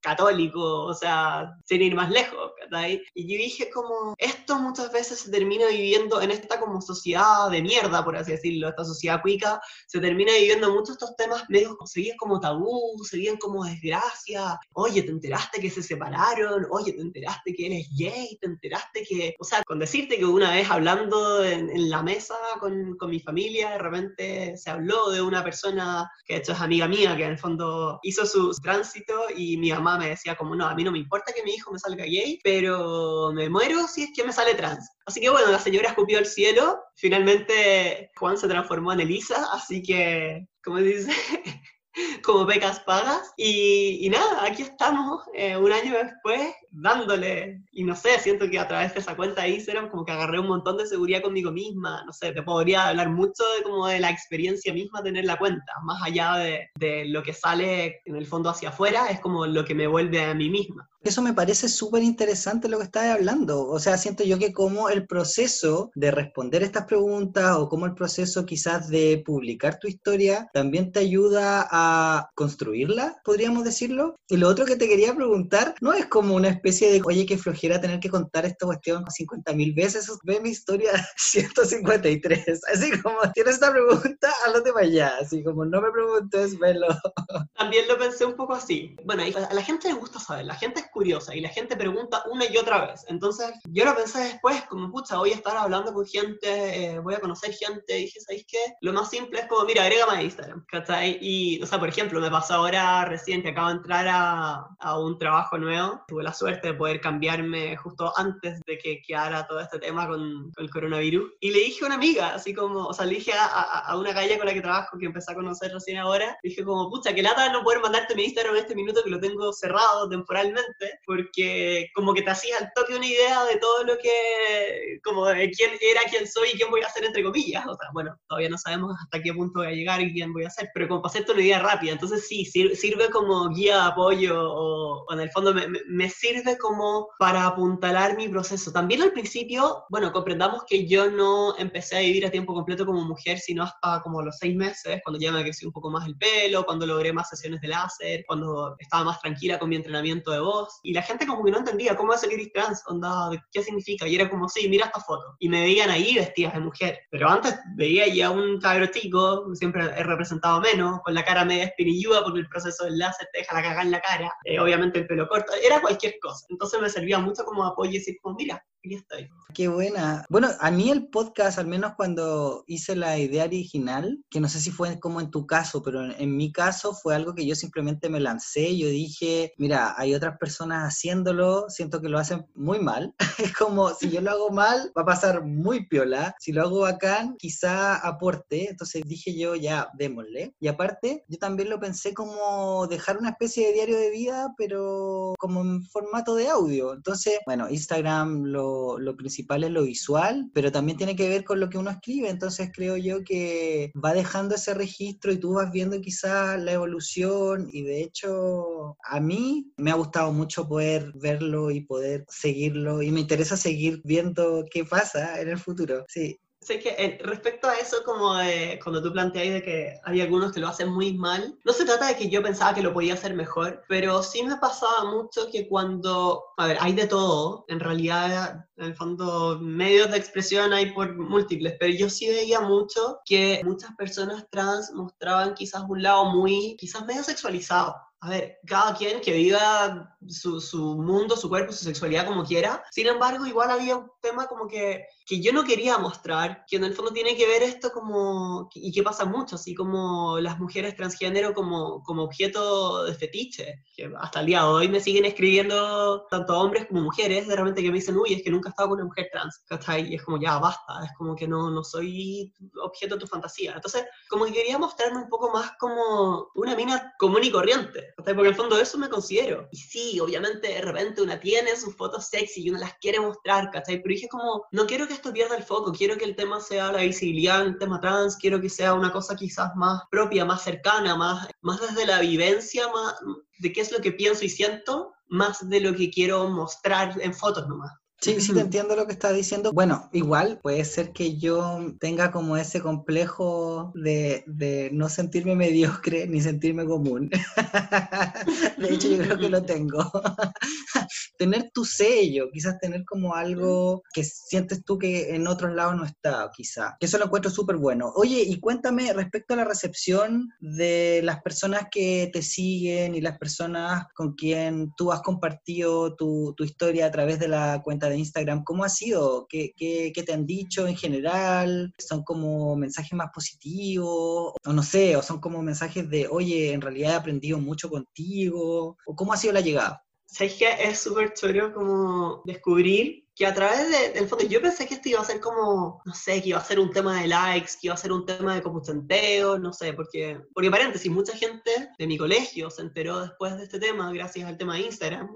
[0.04, 2.88] católico, o sea, sin ir más lejos, ¿verdad?
[3.14, 7.62] Y yo dije como, esto muchas veces se termina viviendo en esta como sociedad de
[7.62, 12.14] mierda, por así decirlo, esta sociedad cuica, se termina viviendo muchos estos temas medios, se
[12.18, 17.66] como tabú, se como desgracia, oye, te enteraste que se separaron, oye, te enteraste que
[17.66, 21.88] eres gay, te enteraste que, o sea, con decirte que una vez hablando en, en
[21.88, 26.40] la mesa con, con mi familia, de repente se habló de una persona que de
[26.40, 30.08] hecho es amiga mía, que en el fondo hizo su tránsito y mi mamá me
[30.08, 33.32] decía como, no, a mí no me importa que mi hijo me salga gay, pero
[33.32, 34.90] me muero si es que me sale trans.
[35.06, 39.82] Así que bueno, la señora escupió el cielo, finalmente Juan se transformó en Elisa, así
[39.82, 41.12] que, como dice,
[42.24, 43.32] como pecas pagas.
[43.36, 47.62] Y, nada, aquí estamos, eh, un año después, dándole.
[47.72, 50.38] Y no sé, siento que a través de esa cuenta de Instagram como que agarré
[50.38, 52.02] un montón de seguridad conmigo misma.
[52.04, 55.72] No sé, te podría hablar mucho de como de la experiencia misma tener la cuenta,
[55.84, 59.64] más allá de, de lo que sale en el fondo hacia afuera, es como lo
[59.64, 60.88] que me vuelve a mí misma.
[61.04, 63.68] Eso me parece súper interesante lo que estás hablando.
[63.68, 67.92] O sea, siento yo que como el proceso de responder estas preguntas o como el
[67.92, 74.16] proceso quizás de publicar tu historia también te ayuda a construirla, podríamos decirlo.
[74.28, 77.36] Y lo otro que te quería preguntar, no es como una especie de, oye, que
[77.36, 82.62] flojera tener que contar esta cuestión 50 mil veces, ve mi historia 153.
[82.72, 85.12] Así como tienes esta pregunta, háblate para allá.
[85.20, 86.86] Así como no me preguntes, velo.
[87.54, 88.96] También lo pensé un poco así.
[89.04, 92.22] Bueno, a la gente le gusta saber, la gente es curiosa y la gente pregunta
[92.30, 93.04] una y otra vez.
[93.08, 97.14] Entonces, yo lo pensé después, como, pucha, voy a estar hablando con gente, eh, voy
[97.14, 98.58] a conocer gente, y dije, ¿sabéis qué?
[98.80, 101.18] Lo más simple es como, mira, agrégame a Instagram, ¿cachai?
[101.20, 104.98] Y, o sea, por ejemplo, me pasó ahora recién que acabo de entrar a, a
[104.98, 109.60] un trabajo nuevo, tuve la suerte de poder cambiarme justo antes de que quedara todo
[109.60, 112.94] este tema con, con el coronavirus, y le dije a una amiga, así como, o
[112.94, 115.72] sea, le dije a, a, una calle con la que trabajo, que empecé a conocer
[115.72, 119.02] recién ahora, dije como, pucha, que lata no poder mandarte mi Instagram en este minuto
[119.02, 123.56] que lo tengo cerrado temporalmente, porque como que te hacías al toque una idea de
[123.56, 127.22] todo lo que, como de quién era, quién soy y quién voy a ser, entre
[127.22, 127.66] comillas.
[127.66, 130.44] O sea, bueno, todavía no sabemos hasta qué punto voy a llegar y quién voy
[130.44, 131.92] a ser, pero como para hacerte una idea rápida.
[131.92, 137.08] Entonces sí, sirve, como guía de apoyo o, en el fondo me, me, sirve como
[137.18, 138.72] para apuntalar mi proceso.
[138.72, 143.04] También al principio, bueno, comprendamos que yo no empecé a vivir a tiempo completo como
[143.04, 146.16] mujer, sino hasta como los seis meses, cuando ya me creció un poco más el
[146.16, 150.40] pelo, cuando logré más sesiones de láser, cuando estaba más tranquila con mi entrenamiento de
[150.40, 150.80] voz.
[150.82, 154.06] Y la gente como que no entendía cómo es el iris trans, onda, qué significa,
[154.06, 157.28] y era como, sí, mira esta foto, y me veían ahí vestidas de mujer, pero
[157.28, 162.22] antes veía ya un cabro chico, siempre he representado menos, con la cara media espinilluda
[162.22, 165.06] porque el proceso del láser te deja la cagada en la cara, eh, obviamente el
[165.06, 168.94] pelo corto, era cualquier entonces me servía mucho como apoyo y decir como, mira, aquí
[168.96, 169.30] estoy.
[169.54, 170.26] Qué buena.
[170.28, 174.60] Bueno, a mí el podcast, al menos cuando hice la idea original, que no sé
[174.60, 177.54] si fue como en tu caso, pero en, en mi caso fue algo que yo
[177.54, 182.80] simplemente me lancé, yo dije, mira, hay otras personas haciéndolo, siento que lo hacen muy
[182.80, 183.14] mal.
[183.38, 186.34] es como, si yo lo hago mal, va a pasar muy piola.
[186.38, 188.68] Si lo hago bacán, quizá aporte.
[188.68, 190.54] Entonces dije yo, ya, démosle.
[190.60, 195.34] Y aparte, yo también lo pensé como dejar una especie de diario de vida, pero
[195.38, 196.92] como en formato de audio.
[196.92, 201.60] Entonces, bueno, Instagram lo lo, principal es lo visual, pero también tiene que ver con
[201.60, 205.70] lo que uno escribe, entonces creo yo que va dejando ese registro y tú vas
[205.72, 207.68] viendo quizás la evolución.
[207.72, 213.02] Y de hecho a mí me ha gustado mucho poder verlo y poder seguirlo.
[213.02, 216.38] Y me interesa seguir viendo qué pasa en el futuro, sí.
[216.64, 218.36] Sé que eh, respecto a eso, como
[218.82, 222.06] cuando tú planteas de que hay algunos que lo hacen muy mal, no se trata
[222.06, 225.68] de que yo pensaba que lo podía hacer mejor, pero sí me pasaba mucho que
[225.68, 230.92] cuando, a ver, hay de todo, en realidad, en el fondo, medios de expresión hay
[230.92, 236.30] por múltiples, pero yo sí veía mucho que muchas personas trans mostraban quizás un lado
[236.32, 237.94] muy, quizás medio sexualizado
[238.24, 242.82] a ver, cada quien que viva su, su, mundo, su cuerpo, su sexualidad como quiera.
[242.90, 246.84] Sin embargo, igual había un tema como que, que yo no quería mostrar, que en
[246.84, 250.96] el fondo tiene que ver esto como, y que pasa mucho, así como las mujeres
[250.96, 256.26] transgénero como, como objeto de fetiche, que hasta el día de hoy me siguen escribiendo
[256.30, 258.90] tanto hombres como mujeres, de repente que me dicen, uy, es que nunca he estado
[258.90, 260.12] con una mujer trans, ¿cachai?
[260.12, 262.52] Y es como, ya, basta, es como que no, no soy
[262.82, 263.72] objeto de tu fantasía.
[263.74, 268.12] Entonces, como que quería mostrarme un poco más como una mina común y corriente.
[268.16, 269.68] Porque en el fondo eso me considero.
[269.70, 273.70] Y sí, obviamente de repente una tiene sus fotos sexy y una las quiere mostrar,
[273.70, 274.02] ¿cachai?
[274.02, 276.92] Pero dije como, no quiero que esto pierda el foco, quiero que el tema sea
[276.92, 281.16] la visibilidad, el tema trans, quiero que sea una cosa quizás más propia, más cercana,
[281.16, 283.14] más, más desde la vivencia, más
[283.58, 287.34] de qué es lo que pienso y siento, más de lo que quiero mostrar en
[287.34, 287.92] fotos nomás.
[288.20, 289.72] Sí, sí te entiendo lo que estás diciendo.
[289.72, 296.26] Bueno, igual puede ser que yo tenga como ese complejo de, de no sentirme mediocre
[296.26, 297.30] ni sentirme común.
[298.78, 300.10] de hecho, yo creo que lo tengo.
[301.36, 306.04] tener tu sello, quizás tener como algo que sientes tú que en otros lados no
[306.04, 306.96] está, quizá.
[306.98, 308.12] Que eso lo encuentro súper bueno.
[308.16, 313.38] Oye, y cuéntame respecto a la recepción de las personas que te siguen y las
[313.38, 318.18] personas con quien tú has compartido tu, tu historia a través de la cuenta de
[318.18, 319.46] Instagram, ¿cómo ha sido?
[319.48, 321.92] ¿Qué, qué, qué te han dicho en general?
[321.98, 324.54] ¿Son como mensajes más positivos?
[324.64, 328.96] O no sé, o son como mensajes de, oye, en realidad he aprendido mucho contigo.
[329.06, 330.02] ¿O cómo ha sido la llegada?
[330.26, 334.86] ¿Sabes que es súper chulo como descubrir que a través de, del fondo, yo pensé
[334.86, 337.26] que esto iba a ser como, no sé, que iba a ser un tema de
[337.26, 341.36] likes, que iba a ser un tema de computenteo, no sé, porque, porque paréntesis, mucha
[341.36, 345.28] gente de mi colegio se enteró después de este tema, gracias al tema de Instagram,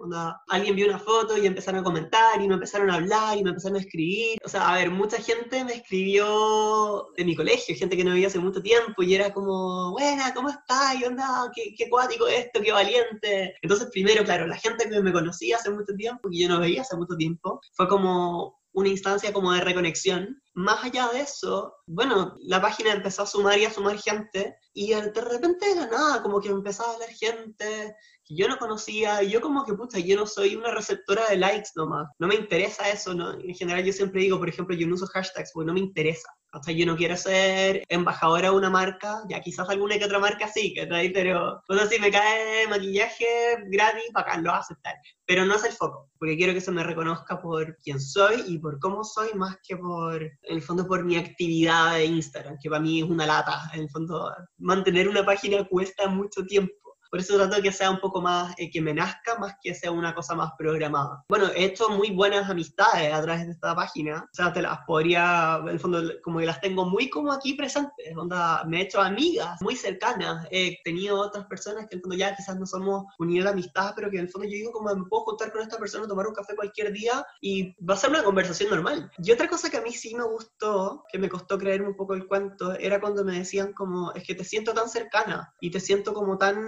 [0.48, 3.50] alguien vio una foto y empezaron a comentar y me empezaron a hablar y me
[3.50, 7.96] empezaron a escribir, o sea, a ver, mucha gente me escribió de mi colegio, gente
[7.96, 10.96] que no veía hace mucho tiempo y era como, buena, ¿cómo estás?
[10.98, 11.50] ¿Qué onda?
[11.54, 12.60] ¿Qué, qué cuático esto?
[12.60, 13.54] ¿Qué valiente?
[13.62, 16.82] Entonces, primero, claro, la gente que me conocía hace mucho tiempo, que yo no veía
[16.82, 20.40] hace mucho tiempo, como una instancia como de reconexión.
[20.54, 24.90] Más allá de eso, bueno, la página empezó a sumar y a sumar gente y
[24.90, 29.22] de repente de la nada, como que empezaba a hablar gente que yo no conocía
[29.22, 32.08] y yo como que, puta, yo no soy una receptora de likes nomás.
[32.18, 33.32] No me interesa eso, ¿no?
[33.32, 36.28] En general yo siempre digo, por ejemplo, yo no uso hashtags porque no me interesa.
[36.52, 40.18] O sea, yo no quiero ser embajadora de una marca, ya quizás alguna que otra
[40.18, 43.26] marca sí, que pero o sea, si me cae maquillaje
[43.70, 44.94] gratis, bacán, lo voy a aceptar.
[45.26, 48.58] Pero no es el foco, porque quiero que se me reconozca por quién soy y
[48.58, 52.70] por cómo soy, más que por, en el fondo, por mi actividad de Instagram, que
[52.70, 53.70] para mí es una lata.
[53.74, 56.72] En el fondo, mantener una página cuesta mucho tiempo.
[57.10, 59.74] Por eso trato de que sea un poco más, eh, que me nazca, más que
[59.74, 61.24] sea una cosa más programada.
[61.28, 64.28] Bueno, he hecho muy buenas amistades a través de esta página.
[64.30, 67.54] O sea, te las podría, en el fondo, como que las tengo muy como aquí
[67.54, 68.16] presentes.
[68.16, 70.46] Onda, me he hecho amigas muy cercanas.
[70.50, 73.92] He tenido otras personas que en el fondo ya quizás no somos unidos de amistad,
[73.96, 76.26] pero que en el fondo yo digo como me puedo juntar con esta persona, tomar
[76.26, 79.10] un café cualquier día y va a ser una conversación normal.
[79.18, 82.14] Y otra cosa que a mí sí me gustó, que me costó creerme un poco
[82.14, 85.80] el cuento, era cuando me decían como, es que te siento tan cercana y te
[85.80, 86.58] siento como tan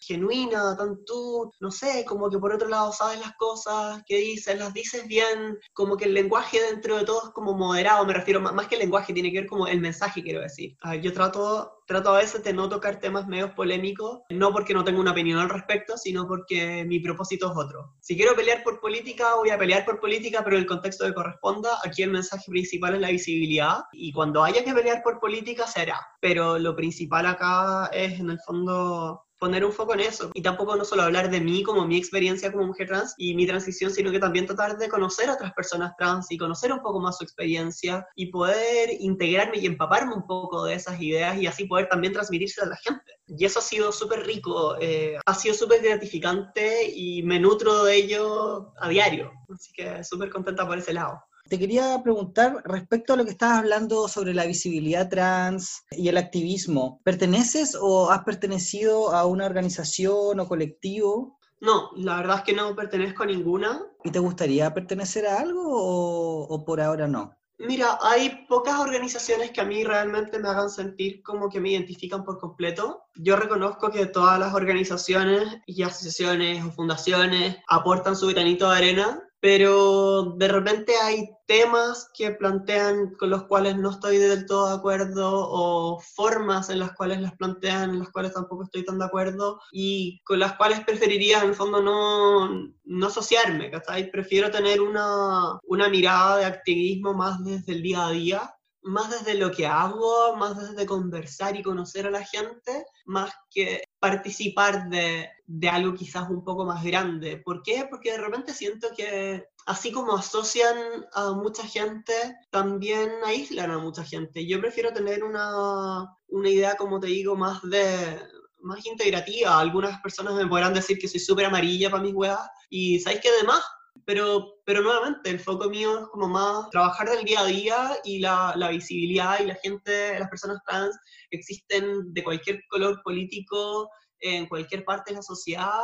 [0.00, 4.58] genuina, tan tú, no sé, como que por otro lado sabes las cosas que dices,
[4.58, 8.40] las dices bien, como que el lenguaje dentro de todo es como moderado, me refiero
[8.40, 10.76] más, que el lenguaje, tiene que ver como el mensaje, quiero decir.
[11.02, 15.00] yo trato trato a veces de no tocar temas medios polémicos, no porque no tengo
[15.00, 17.94] una opinión al respecto, sino porque mi propósito es otro.
[18.00, 21.14] Si quiero pelear por política, voy a pelear por política, pero en el contexto que
[21.14, 25.66] corresponda, aquí el mensaje principal es la visibilidad, y cuando haya que pelear por política
[25.66, 26.00] se hará.
[26.20, 30.30] Pero lo principal acá es, en el fondo, poner un foco en eso.
[30.34, 33.46] Y tampoco no solo hablar de mí como mi experiencia como mujer trans y mi
[33.46, 37.00] transición, sino que también tratar de conocer a otras personas trans y conocer un poco
[37.00, 41.64] más su experiencia y poder integrarme y empaparme un poco de esas ideas y así
[41.64, 43.12] poder también transmitirse a la gente.
[43.26, 47.96] Y eso ha sido súper rico, eh, ha sido súper gratificante y me nutro de
[47.96, 49.32] ello a diario.
[49.52, 51.20] Así que súper contenta por ese lado.
[51.48, 56.16] Te quería preguntar respecto a lo que estabas hablando sobre la visibilidad trans y el
[56.16, 57.00] activismo.
[57.04, 61.38] ¿Perteneces o has pertenecido a una organización o colectivo?
[61.60, 63.80] No, la verdad es que no pertenezco a ninguna.
[64.02, 67.32] ¿Y te gustaría pertenecer a algo o, por ahora no?
[67.58, 72.24] Mira, hay pocas organizaciones que a mí realmente me hagan sentir como que me identifican
[72.24, 73.04] por completo.
[73.14, 79.25] Yo reconozco que todas las organizaciones y asociaciones o fundaciones aportan su granito de arena
[79.40, 84.74] pero de repente hay temas que plantean con los cuales no estoy del todo de
[84.76, 89.04] acuerdo o formas en las cuales las plantean en las cuales tampoco estoy tan de
[89.04, 94.10] acuerdo y con las cuales preferiría en el fondo no, no asociarme, ¿cachai?
[94.10, 98.55] Prefiero tener una, una mirada de activismo más desde el día a día
[98.86, 103.82] más desde lo que hago, más desde conversar y conocer a la gente, más que
[103.98, 107.38] participar de, de, algo quizás un poco más grande.
[107.38, 107.86] ¿Por qué?
[107.90, 110.76] Porque de repente siento que así como asocian
[111.12, 112.12] a mucha gente,
[112.50, 114.46] también aíslan a mucha gente.
[114.46, 118.20] Yo prefiero tener una, una idea, como te digo, más de
[118.60, 119.58] más integrativa.
[119.58, 123.32] Algunas personas me podrán decir que soy súper amarilla para mis weas y ¿sabéis qué
[123.40, 123.62] demás?
[124.06, 128.20] Pero, pero nuevamente el foco mío es como más trabajar del día a día y
[128.20, 130.96] la, la, visibilidad y la gente, las personas trans
[131.30, 133.90] existen de cualquier color político
[134.20, 135.82] en cualquier parte de la sociedad,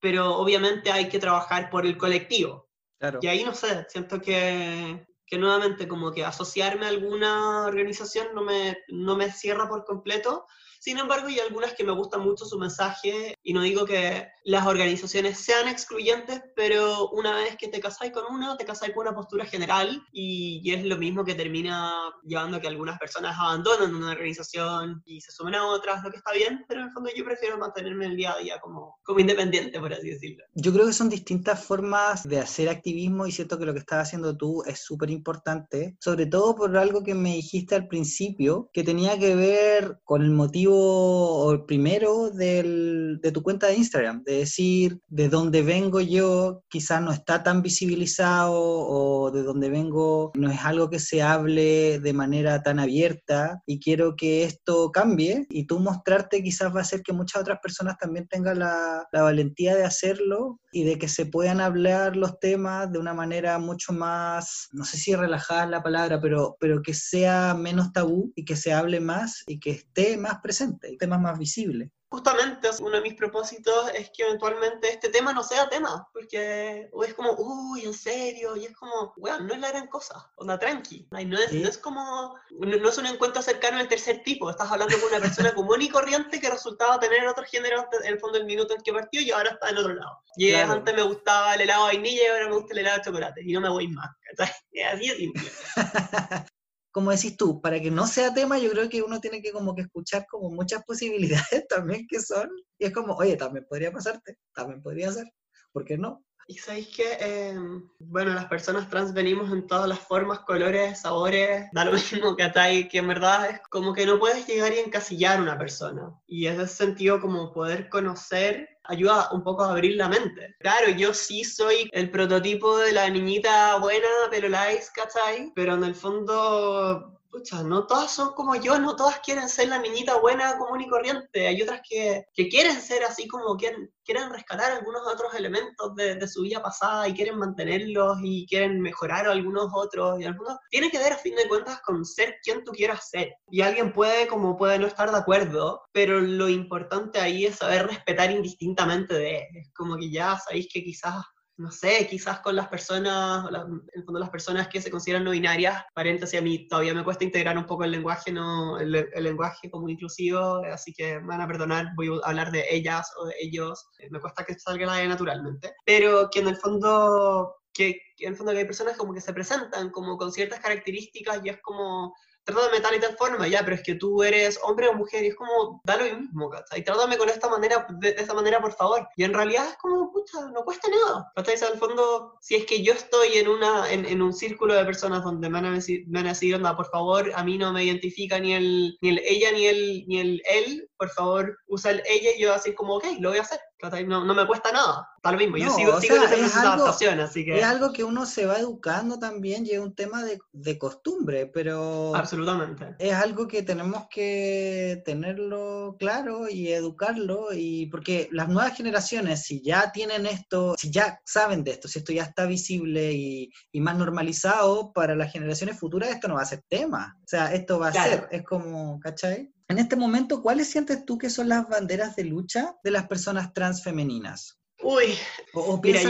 [0.00, 2.66] pero obviamente hay que trabajar por el colectivo.
[2.98, 3.18] Claro.
[3.20, 8.42] Y ahí no sé, siento que, que nuevamente como que asociarme a alguna organización no
[8.42, 10.46] me, no me cierra por completo,
[10.78, 14.66] sin embargo, hay algunas que me gustan mucho su mensaje y no digo que las
[14.66, 19.14] organizaciones sean excluyentes, pero una vez que te casáis con una, te casáis con una
[19.14, 24.12] postura general y, es lo mismo que termina llevando a que algunas personas abandonen una
[24.12, 27.24] organización y se sumen a otras, lo que está bien, pero en el fondo yo
[27.24, 30.44] prefiero mantenerme el día a día como, como independiente, por así decirlo.
[30.54, 34.08] Yo creo que son distintas formas de hacer activismo y siento que lo que estás
[34.08, 38.84] haciendo tú es súper importante, sobre todo por algo que me dijiste al principio, que
[38.84, 44.38] tenía que ver con el motivo o primero del, de tu cuenta de Instagram, de
[44.38, 50.50] decir de dónde vengo yo, quizás no está tan visibilizado o de dónde vengo no
[50.50, 55.66] es algo que se hable de manera tan abierta y quiero que esto cambie y
[55.66, 59.76] tú mostrarte quizás va a hacer que muchas otras personas también tengan la, la valentía
[59.76, 64.68] de hacerlo y de que se puedan hablar los temas de una manera mucho más,
[64.72, 68.72] no sé si relajada la palabra, pero, pero que sea menos tabú y que se
[68.72, 71.90] hable más y que esté más presente, el tema más visible.
[72.10, 77.14] Justamente uno de mis propósitos es que eventualmente este tema no sea tema, porque es
[77.14, 81.06] como, uy, en serio, y es como, weón, no es la gran cosa, onda tranqui,
[81.10, 84.98] no es, no es como, no, es un encuentro cercano del tercer tipo, estás hablando
[84.98, 88.46] con una persona común y corriente que resultaba tener otro género en el fondo del
[88.46, 90.22] minuto en que partió y ahora está en otro lado.
[90.36, 93.04] Y antes me gustaba el helado de vainilla y ahora me gusta el helado de
[93.04, 95.50] chocolate, y no me voy más, así de simple.
[96.90, 99.74] como decís tú, para que no sea tema, yo creo que uno tiene que como
[99.74, 104.38] que escuchar como muchas posibilidades también que son, y es como, oye, también podría pasarte,
[104.54, 105.26] también podría ser,
[105.72, 106.24] ¿por qué no?
[106.50, 111.68] Y sabéis que, em, bueno, las personas trans venimos en todas las formas, colores, sabores,
[111.72, 111.92] da lo
[112.24, 115.42] mismo que atai, que en verdad es como que no puedes llegar y encasillar a
[115.42, 116.10] una persona.
[116.26, 120.56] Y en ese sentido, como poder conocer ayuda un poco a abrir la mente.
[120.58, 125.52] Claro, yo sí soy el prototipo de la niñita buena, pero la ¿cachai?
[125.54, 129.78] Pero en el fondo pucha, no todas son como yo, no todas quieren ser la
[129.78, 131.46] niñita buena, común y corriente.
[131.46, 136.14] Hay otras que, que quieren ser así como quieren, quieren rescatar algunos otros elementos de,
[136.16, 140.20] de, su vida pasada y quieren mantenerlos y quieren mejorar algunos otros.
[140.20, 143.34] Y algunos tiene que ver a fin de cuentas con ser quien tú quieras ser.
[143.50, 147.86] Y alguien puede como puede no estar de acuerdo, pero lo importante ahí es saber
[147.86, 149.46] respetar indistintamente de.
[149.54, 151.24] Es como que ya sabéis que quizás
[151.58, 155.32] no sé, quizás con las personas, en el fondo las personas que se consideran no
[155.32, 159.68] binarias, paréntesis, a mí todavía me cuesta integrar un poco el lenguaje, no, el, lenguaje
[159.68, 163.34] como inclusivo, así que me van a perdonar, voy a hablar de ellas o de
[163.40, 168.36] ellos, me cuesta que salga naturalmente, pero que en el fondo, que, que en el
[168.36, 172.14] fondo que hay personas como que se presentan como con ciertas características y es como
[172.54, 175.24] trátame de tal y tal forma, ya, pero es que tú eres hombre o mujer,
[175.24, 176.82] y es como, da lo mismo, ¿cachai?
[176.82, 179.08] Trátame con esta manera, de, esta manera, por favor.
[179.16, 181.56] Y en realidad es como, pucha, no cuesta nada, ¿cachai?
[181.58, 185.48] al fondo, si es que yo estoy en, una, en, un círculo de personas donde
[185.48, 187.84] me van a decir, me van a decir, onda, por favor, a mí no me
[187.84, 192.02] identifica ni el, ni el ella ni el, ni el él, por favor, usa el
[192.06, 193.60] ella y yo así como, ok, lo voy a hacer.
[194.06, 195.56] No, no me cuesta nada, tal mismo.
[195.56, 197.58] Yo sigo, sigo en adaptación, así que...
[197.58, 201.46] Es algo que uno se va educando también y es un tema de, de costumbre,
[201.46, 202.14] pero...
[202.16, 202.96] Absolutamente.
[202.98, 209.62] Es algo que tenemos que tenerlo claro y educarlo, y porque las nuevas generaciones, si
[209.62, 213.80] ya tienen esto, si ya saben de esto, si esto ya está visible y, y
[213.80, 217.16] más normalizado, para las generaciones futuras esto no va a ser tema.
[217.20, 219.52] O sea, esto va a ser, es como, ¿cachai?
[219.68, 223.52] En este momento, ¿cuáles sientes tú que son las banderas de lucha de las personas
[223.52, 224.58] transfemeninas?
[224.80, 225.06] Uy,
[225.54, 226.08] o, piensa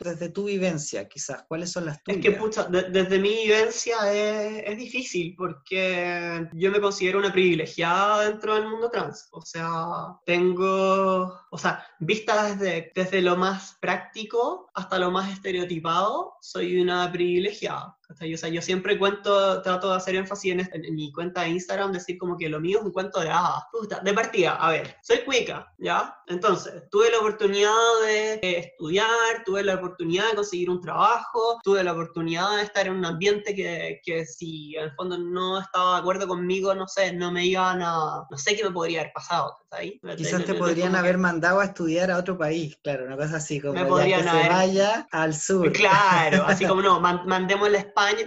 [0.00, 2.18] desde, tu vivencia, quizás, ¿cuáles son las tuyas?
[2.18, 8.28] Es que, pucha, desde mi vivencia es, es, difícil porque yo me considero una privilegiada
[8.28, 9.28] dentro del mundo trans.
[9.30, 16.34] O sea, tengo, o sea, vista desde, desde lo más práctico hasta lo más estereotipado,
[16.40, 17.97] soy una privilegiada.
[18.10, 21.92] O sea, yo siempre cuento, trato de hacer énfasis en, en, mi cuenta de Instagram,
[21.92, 23.64] decir como que lo mío es un cuento de hadas.
[24.02, 26.16] de partida, a ver, soy cuica, ¿ya?
[26.26, 27.70] Entonces, tuve la oportunidad
[28.02, 32.94] de estudiar, tuve la oportunidad de conseguir un trabajo, tuve la oportunidad de estar en
[32.94, 37.12] un ambiente que, que si en el fondo no estaba de acuerdo conmigo, no sé,
[37.12, 40.00] no me iban a, no sé qué me podría haber pasado, ahí?
[40.16, 43.74] Quizás te podrían haber mandado a estudiar a otro país, claro, una cosa así, como
[43.74, 45.72] me que se vaya al sur.
[45.72, 47.78] Claro, así como no, mandemos la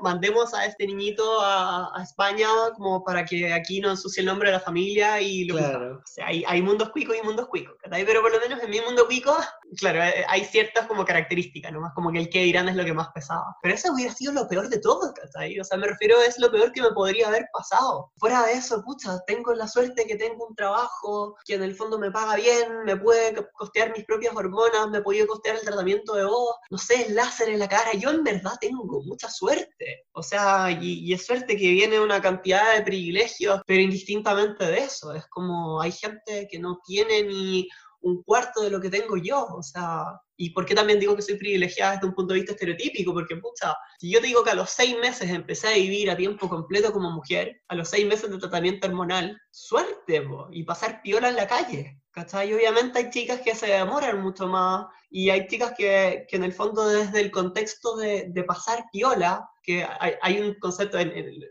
[0.01, 4.53] mandemos a este niñito a, España como para que aquí no ensucie el nombre de
[4.53, 6.01] la familia y lo claro.
[6.03, 8.81] O sea, hay, hay mundos cuicos y mundos cuicos, Pero por lo menos en mi
[8.81, 9.35] mundo cuico,
[9.77, 11.81] claro, eh, hay ciertas como características, ¿no?
[11.81, 13.55] Más como que el que dirán es lo que más pesaba.
[13.61, 15.59] Pero eso hubiera sido lo peor de todo, ¿cachai?
[15.59, 18.11] O sea, me refiero, es lo peor que me podría haber pasado.
[18.17, 21.99] Fuera de eso, pucha, tengo la suerte que tengo un trabajo que en el fondo
[21.99, 26.25] me paga bien, me puede costear mis propias hormonas, me puede costear el tratamiento de
[26.25, 27.93] voz, no sé, el láser en la cara.
[27.93, 32.75] Yo en verdad tengo mucha suerte o sea, y, es suerte que viene una cantidad
[32.75, 35.13] de privilegios, pero indistintamente de eso.
[35.13, 37.67] Es como hay gente que no tiene ni
[38.01, 41.21] un cuarto de lo que tengo yo, o sea, y por qué también digo que
[41.21, 44.51] soy privilegiada desde un punto de vista estereotípico, porque pucha, si yo te digo que
[44.51, 48.07] a los seis meses empecé a vivir a tiempo completo como mujer, a los seis
[48.07, 52.53] meses de tratamiento hormonal, suerte, y pasar piola en la calle, ¿cachai?
[52.53, 56.53] obviamente hay chicas que se demoran mucho más, y hay chicas que, que en el
[56.53, 59.85] fondo desde el contexto de, de pasar piola, que
[60.21, 60.97] hay, un concepto,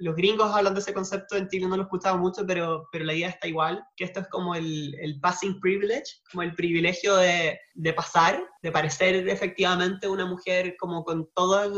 [0.01, 3.05] los gringos hablan de ese concepto, en Chile no lo he escuchado mucho, pero, pero
[3.05, 7.17] la idea está igual, que esto es como el, el passing privilege, como el privilegio
[7.17, 11.73] de, de pasar, de parecer efectivamente una mujer como con todo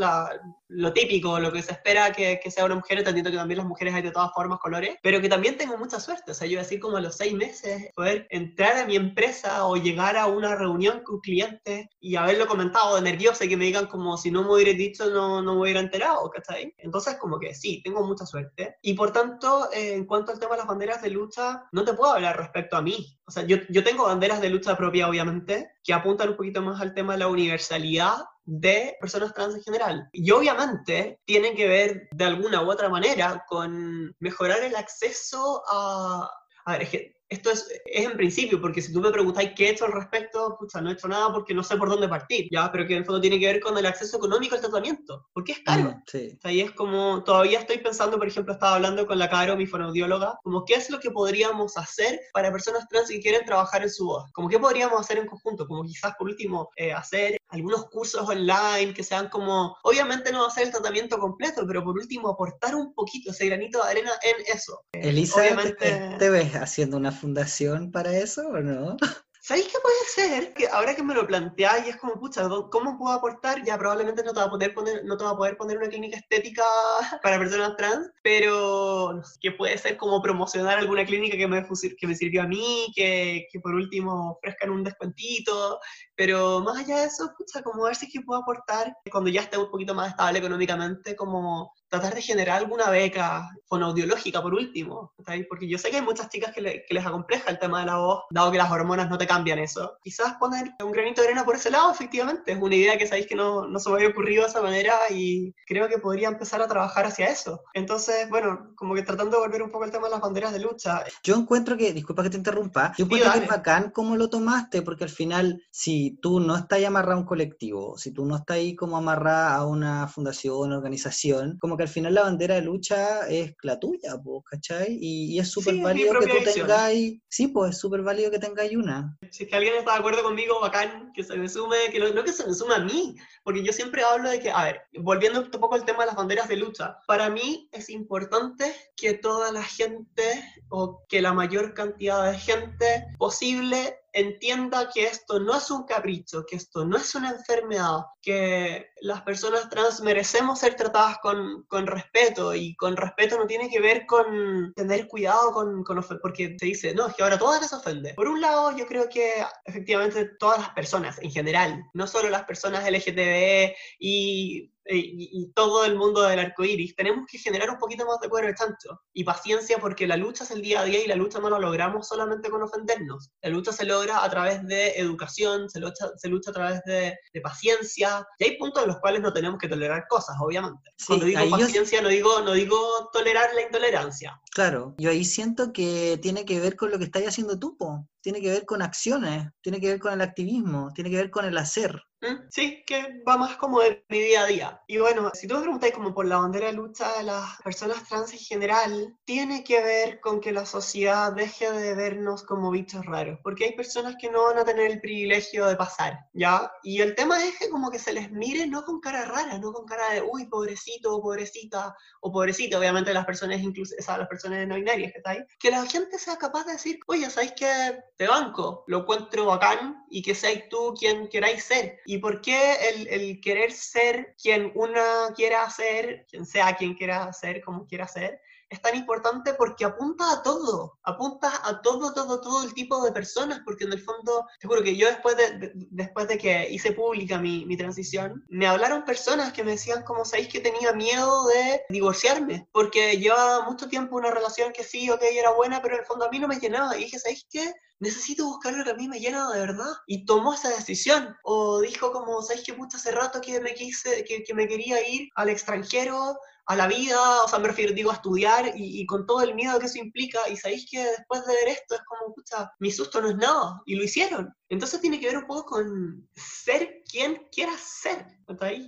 [0.67, 3.67] lo típico, lo que se espera que, que, sea una mujer, entendiendo que también las
[3.67, 6.57] mujeres hay de todas formas, colores, pero que también tengo mucha suerte, o sea, yo
[6.57, 10.55] decir como a los seis meses, poder entrar a mi empresa o llegar a una
[10.55, 14.43] reunión con clientes y haberlo comentado de nerviosa y que me digan como si no
[14.43, 16.73] me hubiera dicho no, no me hubiera enterado, ¿cachai?
[16.77, 18.77] Entonces como que sí, tengo mucha suerte.
[18.81, 21.93] Y por tanto, eh, en cuanto al tema de las banderas de lucha, no te
[21.93, 23.17] puedo hablar respecto a mí.
[23.25, 26.81] O sea, yo, yo tengo banderas de lucha propia, obviamente, que apuntan un poquito más
[26.81, 28.15] al tema de la universalidad
[28.45, 30.09] de personas trans en general.
[30.11, 36.29] Y obviamente tienen que ver de alguna u otra manera con mejorar el acceso a...
[36.65, 39.67] A ver, es que esto es, es, en principio, porque si tú me preguntáis qué
[39.67, 42.47] he hecho al respecto, pucha, no he hecho nada porque no sé por dónde partir,
[42.51, 42.71] ¿ya?
[42.71, 45.53] Pero que en el fondo tiene que ver con el acceso económico al tratamiento, porque
[45.53, 45.83] es caro.
[45.83, 46.39] Mm, sí.
[46.43, 50.39] Ahí es como, todavía estoy pensando, por ejemplo, estaba hablando con la Caro, mi fonoaudióloga,
[50.43, 54.05] como qué es lo que podríamos hacer para personas trans que quieren trabajar en su
[54.05, 58.27] voz, como qué podríamos hacer en conjunto, como quizás por último eh, hacer algunos cursos
[58.27, 62.29] online que sean como, obviamente no va a ser el tratamiento completo, pero por último
[62.29, 64.81] aportar un poquito ese granito de arena en eso.
[64.91, 66.15] Elisa, obviamente...
[66.17, 68.97] ¿te ves haciendo una fundación para eso o no?
[69.45, 70.53] ¿Sabéis qué puede ser?
[70.53, 73.61] Que ahora que me lo planteáis, es como, pucha, ¿cómo puedo aportar?
[73.65, 75.89] Ya probablemente no te va a poder poner, no te va a poder poner una
[75.89, 76.63] clínica estética
[77.23, 81.65] para personas trans, pero que puede ser como promocionar alguna clínica que me,
[81.97, 85.79] que me sirvió a mí, que, que por último ofrezcan un descuentito,
[86.15, 89.41] pero más allá de eso, pucha, como ver si es que puedo aportar cuando ya
[89.41, 95.13] esté un poquito más estable económicamente, como tratar de generar alguna beca fonoaudiológica por último,
[95.47, 97.97] porque yo sé que hay muchas chicas que, que, les acompleja el tema de la
[97.97, 99.97] voz, dado que las hormonas no te cambian eso.
[100.03, 103.27] Quizás poner un granito de arena por ese lado, efectivamente, es una idea que sabéis
[103.27, 106.61] que no, no se me había ocurrido de esa manera y creo que podría empezar
[106.61, 107.61] a trabajar hacia eso.
[107.73, 110.59] Entonces, bueno, como que tratando de volver un poco al tema de las banderas de
[110.59, 111.03] lucha.
[111.23, 114.81] Yo encuentro que, disculpa que te interrumpa, yo encuentro que es bacán cómo lo tomaste,
[114.81, 118.57] porque al final, si tú no estás amarrado a un colectivo, si tú no estás
[118.57, 122.61] ahí como amarrada a una fundación, una organización, como que al final la bandera de
[122.61, 124.15] lucha es la tuya,
[124.49, 124.97] ¿cachai?
[124.99, 129.17] Y, es súper válido que tú tengáis, sí, pues es súper válido que tengáis una.
[129.29, 132.23] Si es que alguien está de acuerdo conmigo, bacán, que se me sume, que no,
[132.23, 135.41] que se me sume a mí, porque yo siempre hablo de que, a ver, volviendo
[135.41, 139.51] un poco al tema de las banderas de lucha, para mí es importante que toda
[139.51, 140.23] la gente
[140.69, 146.45] o que la mayor cantidad de gente posible entienda que esto no es un capricho,
[146.45, 151.87] que esto no es una enfermedad, que las personas trans merecemos ser tratadas con, con
[151.87, 156.65] respeto y con respeto no tiene que ver con tener cuidado con, con porque se
[156.65, 158.13] dice, no, es que ahora todas les ofende.
[158.13, 162.43] Por un lado, yo creo que efectivamente todas las personas en general, no solo las
[162.43, 168.05] personas LGTB y y, todo el mundo del arco iris, tenemos que generar un poquito
[168.05, 171.03] más de cuero de chancho y paciencia porque la lucha es el día a día
[171.03, 173.31] y la lucha no la logramos solamente con ofendernos.
[173.41, 177.13] La lucha se logra a través de educación, se lucha, se lucha a través de,
[177.41, 180.91] paciencia y hay puntos en los cuales no tenemos que tolerar cosas, obviamente.
[181.05, 182.77] Cuando digo paciencia no, digo, no digo
[183.11, 184.39] tolerar la intolerancia.
[184.51, 188.07] Claro, yo ahí siento que tiene que ver con lo que estás haciendo tú, po.
[188.23, 191.45] Tiene que ver con acciones, tiene que ver con el activismo, tiene que ver con
[191.45, 192.01] el hacer.
[192.21, 192.47] ¿Mm?
[192.49, 194.81] Sí, que va más como de mi día a día.
[194.87, 198.07] Y bueno, si tú me preguntáis como por la bandera de lucha de las personas
[198.07, 203.05] trans en general, tiene que ver con que la sociedad deje de vernos como bichos
[203.05, 206.71] raros, porque hay personas que no van a tener el privilegio de pasar, ¿ya?
[206.81, 209.73] Y el tema es que como que se les mire no con cara rara, no
[209.73, 214.29] con cara de, uy, pobrecito, o pobrecita, o pobrecita, obviamente las personas incluso, esas las
[214.29, 217.51] personas no binarias que está ahí, que la gente sea capaz de decir, oye, ¿sabéis
[217.51, 218.83] que te banco?
[218.87, 221.99] Lo encuentro bacán y que seáis tú quien queráis ser.
[222.05, 227.61] ¿Y por qué el, querer ser quien una quiera ser, quien sea quien quiera ser,
[227.61, 228.41] como quiera ser,
[228.73, 233.11] es tan importante porque apunta a todo, apunta a todo, todo, todo el tipo de
[233.11, 236.91] personas, porque en el fondo, te juro que yo después de, después de que hice
[236.91, 241.47] pública mi, mi, transición, me hablaron personas que me decían, como sabéis que tenía miedo
[241.47, 246.01] de divorciarme, porque llevaba mucho tiempo una relación que sí, ok, era buena, pero en
[246.01, 247.73] el fondo a mí no me llenaba, y dije, ¿sabéis qué?
[247.99, 249.93] necesito buscar lo que a mí me llena de verdad.
[250.07, 251.37] Y tomó esa decisión.
[251.43, 255.07] O dijo como, ¿sabes qué pucha hace rato que me quise, que, que me quería
[255.07, 259.25] ir al extranjero, a la vida, o sea, me refiero, digo, a estudiar y, con
[259.25, 262.33] todo el miedo que eso implica, y sabéis que después de ver esto es como,
[262.33, 264.53] pucha, mi susto no es nada, y lo hicieron.
[264.69, 268.25] Entonces tiene que ver un poco con ser quien quieras ser.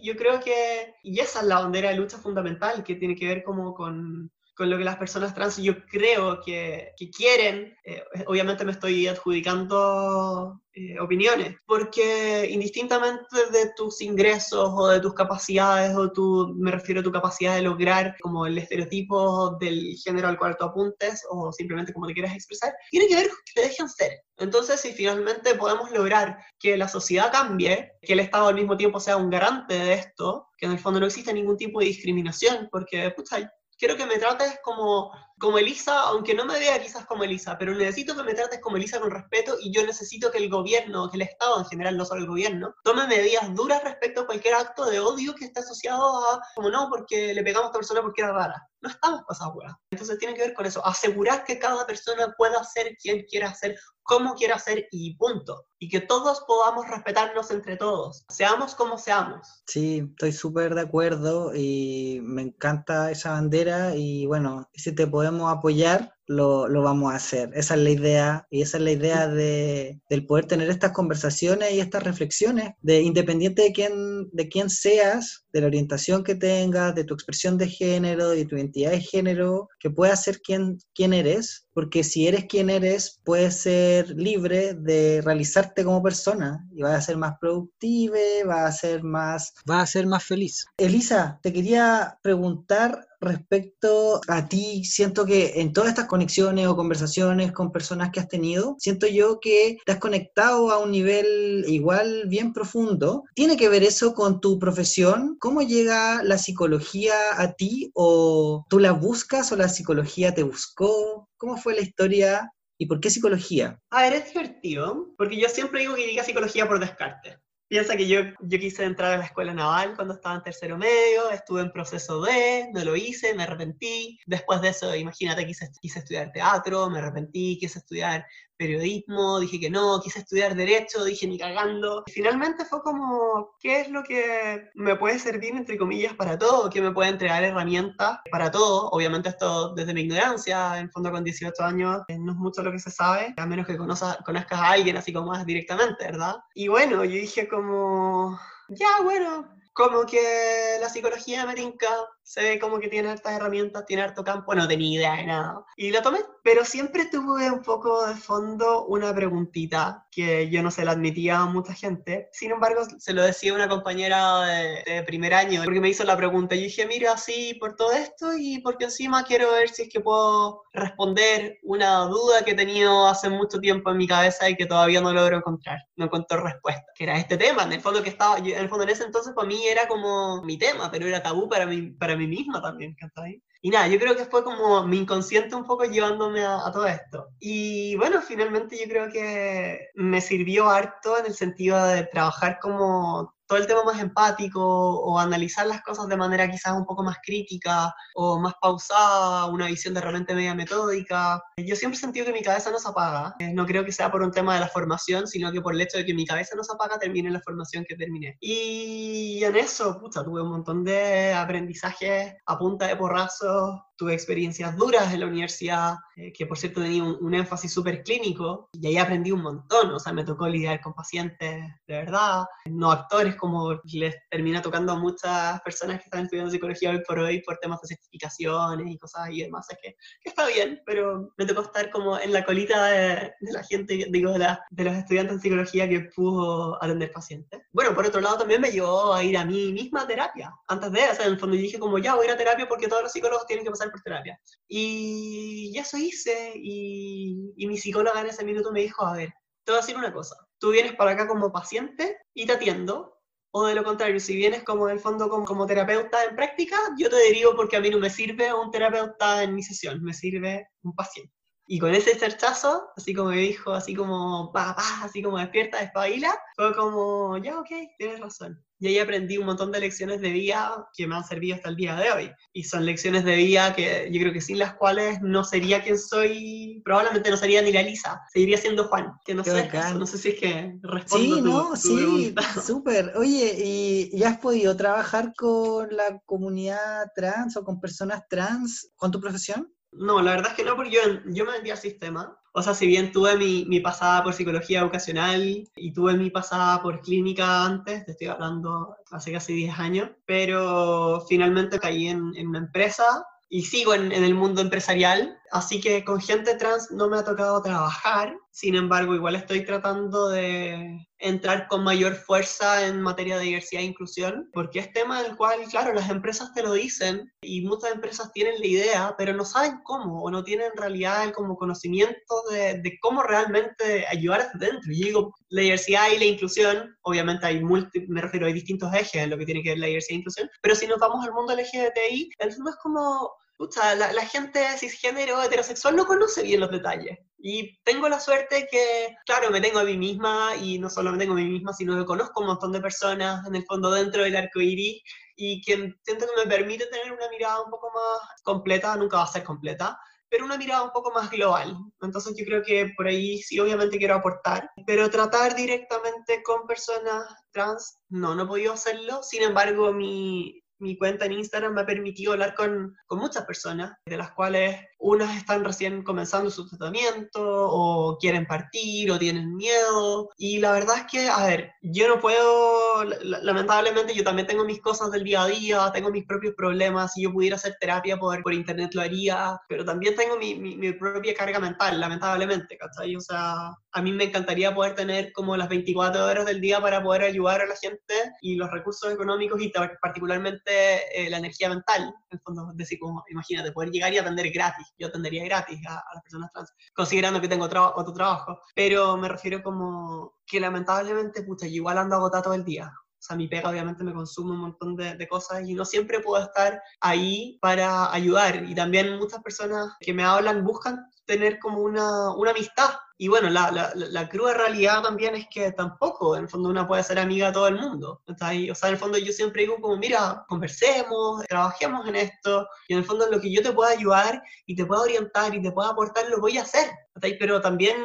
[0.01, 3.43] Yo creo que, y esa es la bandera de lucha fundamental, que tiene que ver
[3.43, 8.71] como con con lo que las personas trans yo creo que, quieren, eh, obviamente me
[8.71, 16.53] estoy adjudicando eh, opiniones, porque indistintamente de tus ingresos o de tus capacidades, o tu,
[16.57, 20.65] me refiero a tu capacidad de lograr como el estereotipo del género al cual tú
[20.65, 24.11] apuntes, o simplemente como te quieras expresar, tiene que ver con que te dejen ser.
[24.37, 28.99] Entonces, si finalmente podemos lograr que la sociedad cambie, que el Estado al mismo tiempo
[28.99, 32.67] sea un garante de esto, que en el fondo no exista ningún tipo de discriminación,
[32.71, 37.23] porque, pucha, quiero que me trates como, como Elisa, aunque no me vea quizás como
[37.23, 40.49] Elisa, pero necesito que me trates como Elisa con respeto y yo necesito que el
[40.49, 44.25] gobierno, que el Estado en general, no solo el gobierno, tome medidas duras respecto a
[44.25, 47.79] cualquier acto de odio que esté asociado a, como no, porque le pegamos a esta
[47.79, 48.69] persona porque era rara.
[48.81, 49.55] No estamos pasados,
[49.89, 53.75] Entonces tiene que ver con eso, asegurar que cada persona pueda ser quien quiera ser,
[54.03, 55.65] como quiera ser y punto.
[55.79, 59.63] Y que todos podamos respetarnos entre todos, seamos como seamos.
[59.67, 65.51] Sí, estoy súper de acuerdo y me encanta esa bandera y bueno, si te podemos
[65.51, 67.51] apoyar, lo, lo, vamos a hacer.
[67.53, 71.73] Esa es la idea y esa es la idea de, del poder tener estas conversaciones
[71.73, 76.95] y estas reflexiones, de independiente de quién, de quién seas, de la orientación que tengas,
[76.95, 81.13] de tu expresión de género, de tu identidad de género, que puedas ser quien, quién
[81.13, 86.95] eres, porque si eres quien eres, puedes ser libre de realizarte como persona y vas
[86.95, 90.65] a ser más productiva, vas a ser más, vas a ser más feliz.
[90.77, 97.51] Elisa, te quería preguntar respecto a ti, siento que en todas estas conexiones o conversaciones
[97.51, 102.23] con personas que has tenido, siento yo que te has conectado a un nivel igual
[102.27, 103.25] bien profundo.
[103.33, 105.35] ¿Tiene que ver eso con tu profesión?
[105.41, 111.27] ¿Cómo llega la psicología a ti o tú la buscas o la psicología te buscó?
[111.35, 113.79] ¿Cómo fue la historia ¿Y por qué psicología?
[113.89, 117.39] A ver, es divertido, porque yo siempre digo que llegué a psicología por descarte.
[117.67, 121.31] Piensa que yo, yo quise entrar a la escuela naval cuando estaba en tercero medio,
[121.31, 124.19] estuve en proceso de, no lo hice, me arrepentí.
[124.27, 128.25] Después de eso, imagínate, quise, quise estudiar teatro, me arrepentí, quise estudiar
[128.57, 132.03] periodismo, dije que no, quise estudiar derecho, dije ni cagando.
[132.07, 136.69] finalmente fue como, ¿qué es lo que me puede servir, entre comillas, para todo?
[136.69, 138.89] ¿Qué me puede entregar herramientas para todo?
[138.89, 142.71] Obviamente esto desde mi ignorancia, en fondo con 18 años eh, no es mucho lo
[142.71, 146.35] que se sabe, a menos que conozcas, conozcas a alguien así como más directamente, ¿verdad?
[146.53, 148.39] Y bueno, yo dije como,
[148.69, 151.89] ya bueno, como que la psicología me tinca,
[152.25, 155.63] se ve como que tiene hartas herramientas, tiene harto campo, no tenía idea de nada.
[155.77, 160.71] Y lo tomé, pero siempre tuve un poco de fondo una preguntita que yo no
[160.71, 162.29] se la admitía a mucha gente.
[162.31, 166.55] Sin embargo, se lo decía una compañera de, primer año, porque me hizo la pregunta.
[166.55, 169.99] Y dije, mira, sí, por todo esto y porque encima quiero ver si es que
[169.99, 174.65] puedo responder una duda que he tenido hace mucho tiempo en mi cabeza y que
[174.65, 175.77] todavía no logro encontrar.
[175.95, 177.63] No encontré respuesta, que era este tema.
[177.63, 180.41] En el fondo que estaba, en el fondo en ese entonces para mí era como
[180.41, 183.97] mi tema, pero era tabú para mí, para mí misma también, ahí y nada, yo
[183.97, 187.29] creo que fue como mi inconsciente un poco llevándome a, todo esto.
[187.39, 193.34] Y bueno, finalmente yo creo que me sirvió harto en el sentido de trabajar como
[193.47, 197.17] todo el tema más empático o analizar las cosas de manera quizás un poco más
[197.23, 201.41] crítica o más pausada, una visión de realmente media metódica.
[201.57, 203.35] Yo siempre he sentido que mi cabeza no se apaga.
[203.39, 205.81] Eh, no creo que sea por un tema de la formación, sino que por el
[205.81, 208.37] hecho de que mi cabeza no se apaga, termine la formación que terminé.
[208.39, 214.75] Y en eso, pucha, tuve un montón de aprendizajes a punta de porrazos, tuve experiencias
[214.75, 218.97] duras en la universidad, eh, que por cierto tenía un, énfasis súper clínico, y ahí
[218.97, 223.79] aprendí un montón, o sea, me tocó lidiar con pacientes de verdad, no actores como
[223.83, 227.81] les termina tocando a muchas personas que están estudiando psicología hoy por hoy por temas
[227.81, 232.17] de certificaciones y cosas y demás, es que, está bien, pero me tocó estar como
[232.19, 236.81] en la colita de, la gente, digo, de, de los estudiantes en psicología que pudo
[236.83, 237.61] atender pacientes.
[237.71, 241.09] Bueno, por otro lado también me llevó a ir a mí misma terapia, antes de,
[241.09, 243.03] o sea, en el fondo dije como ya voy a ir a terapia porque todos
[243.03, 244.39] los psicólogos tienen que pasar por terapia.
[244.67, 249.33] Y eso hice y, y mi psicóloga en ese minuto me dijo, a ver,
[249.63, 253.15] te voy a decir una cosa, tú vienes para acá como paciente y te atiendo,
[253.51, 256.77] o de lo contrario, si vienes como en el fondo como, como, terapeuta en práctica,
[256.97, 260.13] yo te derivo porque a mí no me sirve un terapeuta en mi sesión, me
[260.13, 261.34] sirve un paciente.
[261.67, 265.79] Y con ese cerchazo, así como me dijo, así como, pa, pa, así como despierta,
[265.79, 268.63] despabila, fue como, ya, ok, tienes razón.
[268.77, 271.77] Y ahí aprendí un montón de lecciones de vida que me han servido hasta el
[271.77, 272.31] día de hoy.
[272.51, 275.97] Y son lecciones de vida que yo creo que sin las cuales no sería quien
[275.97, 279.13] soy, probablemente no sería ni la Lisa, seguiría siendo Juan.
[279.25, 282.35] Que no sé, no sé si es que respondo Sí, no, sí,
[282.65, 283.13] súper.
[283.15, 289.09] Oye, ¿y ya has podido trabajar con la comunidad trans o con personas trans con
[289.09, 289.71] tu profesión?
[289.97, 292.37] No, la verdad es que no, porque yo, yo me vendí al sistema.
[292.53, 296.81] O sea, si bien tuve mi, mi, pasada por psicología educacional y tuve mi pasada
[296.81, 302.47] por clínica antes, te estoy hablando hace casi 10 años, pero finalmente caí en, en
[302.47, 307.09] una empresa y sigo en, en, el mundo empresarial, así que con gente trans no
[307.09, 313.01] me ha tocado trabajar, sin embargo igual estoy tratando de entrar con mayor fuerza en
[313.01, 316.71] materia de diversidad e inclusión, porque es tema del cual, claro, las empresas te lo
[316.71, 320.77] dicen y muchas empresas tienen la idea, pero no saben cómo o no tienen en
[320.77, 324.89] realidad como conocimiento de, cómo realmente ayudar hacia dentro.
[324.89, 329.15] Y digo, la diversidad y la inclusión, obviamente hay multi, me refiero, hay distintos ejes
[329.15, 331.33] en lo que tiene que ver la diversidad e inclusión, pero si nos vamos al
[331.33, 336.71] mundo LGBTI, fondo es como Pucha, la, la, gente cisgénero heterosexual no conoce bien los
[336.71, 337.17] detalles.
[337.37, 341.17] Y tengo la suerte que, claro, me tengo a mí misma y no solo me
[341.17, 344.23] tengo a mí misma, sino que conozco un montón de personas en el fondo dentro
[344.23, 345.01] del arco iris
[345.35, 349.23] y que siento que me permite tener una mirada un poco más completa, nunca va
[349.23, 349.97] a ser completa,
[350.29, 351.77] pero una mirada un poco más global.
[352.01, 357.23] Entonces yo creo que por ahí sí obviamente quiero aportar, pero tratar directamente con personas
[357.51, 359.21] trans, no, no he podido hacerlo.
[359.23, 363.97] Sin embargo, mi, mi cuenta en Instagram me ha permitido hablar con, con, muchas personas,
[364.05, 370.29] de las cuales unas están recién comenzando su tratamiento o quieren partir o tienen miedo.
[370.35, 374.81] Y la verdad es que, a ver, yo no puedo, lamentablemente yo también tengo mis
[374.81, 378.41] cosas del día a día, tengo mis propios problemas, si yo pudiera hacer terapia por,
[378.41, 383.15] por internet lo haría, pero también tengo mi, mi, mi propia carga mental, lamentablemente, ¿cachai?
[383.15, 387.01] O sea, a mí me encantaría poder tener como las 24 horas del día para
[387.03, 390.71] poder ayudar a la gente y los recursos económicos y particularmente
[391.13, 394.49] eh, la energía mental, en el fondo, es decir, como, imagínate, poder llegar y atender
[394.51, 399.27] gratis, yo atendería gratis a, las personas trans, considerando que tengo otro trabajo, pero me
[399.27, 402.91] refiero como que lamentablemente, pucha, yo igual ando agotada todo el día,
[403.25, 406.43] sea, mi pega obviamente me consume un montón de, de, cosas y no siempre puedo
[406.43, 408.63] estar ahí para ayudar.
[408.63, 413.49] Y también muchas personas que me hablan buscan tener como una, una amistad y bueno,
[413.49, 417.17] la, la, la, cruda realidad también es que tampoco, en el fondo, una puede ser
[417.17, 418.21] amiga de todo el mundo.
[418.27, 418.69] ¿está ahí?
[418.69, 422.93] O sea, en el fondo yo siempre digo como, mira, conversemos, trabajemos en esto, y
[422.93, 425.71] en el fondo lo que yo te pueda ayudar y te pueda orientar y te
[425.71, 426.91] pueda aportar, lo voy a hacer.
[427.15, 427.37] ¿está ahí?
[427.39, 427.95] Pero también,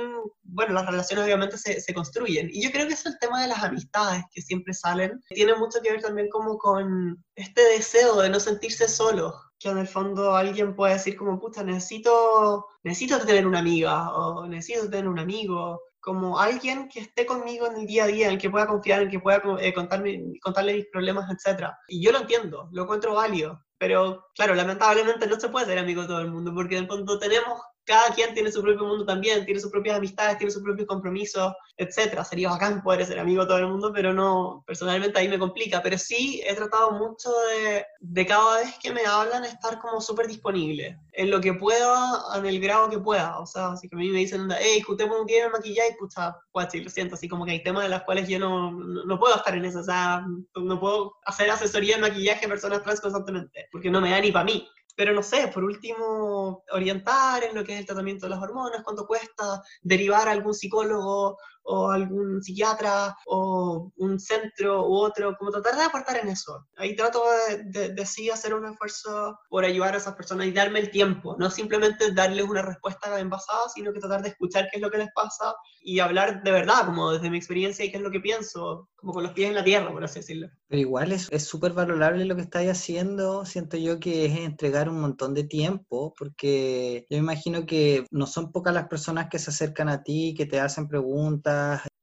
[0.52, 2.48] bueno, las relaciones obviamente se, se, construyen.
[2.52, 5.22] Y yo creo que es el tema de las amistades que siempre salen.
[5.28, 9.78] Tiene mucho que ver también como con este deseo de no sentirse solo que en
[9.78, 15.06] el fondo alguien puede decir como, puta, necesito, necesito tener una amiga o necesito tener
[15.06, 18.48] un amigo, como alguien que esté conmigo en el día a día, en el que
[18.48, 21.68] pueda confiar, en el que pueda eh, contarme, contarle mis problemas, etc.
[21.88, 26.02] Y yo lo entiendo, lo encuentro válido, pero claro, lamentablemente no se puede ser amigo
[26.02, 29.04] de todo el mundo, porque en el fondo tenemos cada quien tiene su propio mundo
[29.04, 32.24] también, tiene sus propias amistades, tiene sus propios compromisos, etcétera.
[32.24, 35.82] Sería bacán poder ser amigo de todo el mundo, pero no, personalmente ahí me complica.
[35.82, 40.26] Pero sí he tratado mucho de, de cada vez que me hablan estar como súper
[40.26, 43.38] disponible, en lo que pueda, en el grado que pueda.
[43.40, 46.36] O sea, así que a mí me dicen, hey, juntemos un día de maquillaje, pucha,
[46.70, 49.36] sí, lo siento, así como que hay temas de los cuales yo no, no, puedo
[49.36, 50.24] estar en eso, o sea,
[50.54, 54.30] no puedo hacer asesoría de maquillaje a personas trans constantemente, porque no me da ni
[54.30, 58.30] para mí pero no sé, por último, orientar en lo que es el tratamiento de
[58.30, 64.94] las hormonas, cuánto cuesta, derivar a algún psicólogo o algún psiquiatra o un centro u
[64.94, 66.66] otro, como tratar de aportar en eso.
[66.76, 67.22] Ahí trato
[67.64, 71.36] de, de, sí hacer un esfuerzo por ayudar a esas personas y darme el tiempo,
[71.38, 74.98] no simplemente darles una respuesta envasada, sino que tratar de escuchar qué es lo que
[74.98, 78.20] les pasa y hablar de verdad, como desde mi experiencia y qué es lo que
[78.20, 80.48] pienso, como con los pies en la tierra, por así decirlo.
[80.68, 85.00] Pero igual es súper valorable lo que estáis haciendo, siento yo que es entregar un
[85.00, 89.88] montón de tiempo, porque yo imagino que no son pocas las personas que se acercan
[89.88, 91.49] a ti, que te hacen preguntas.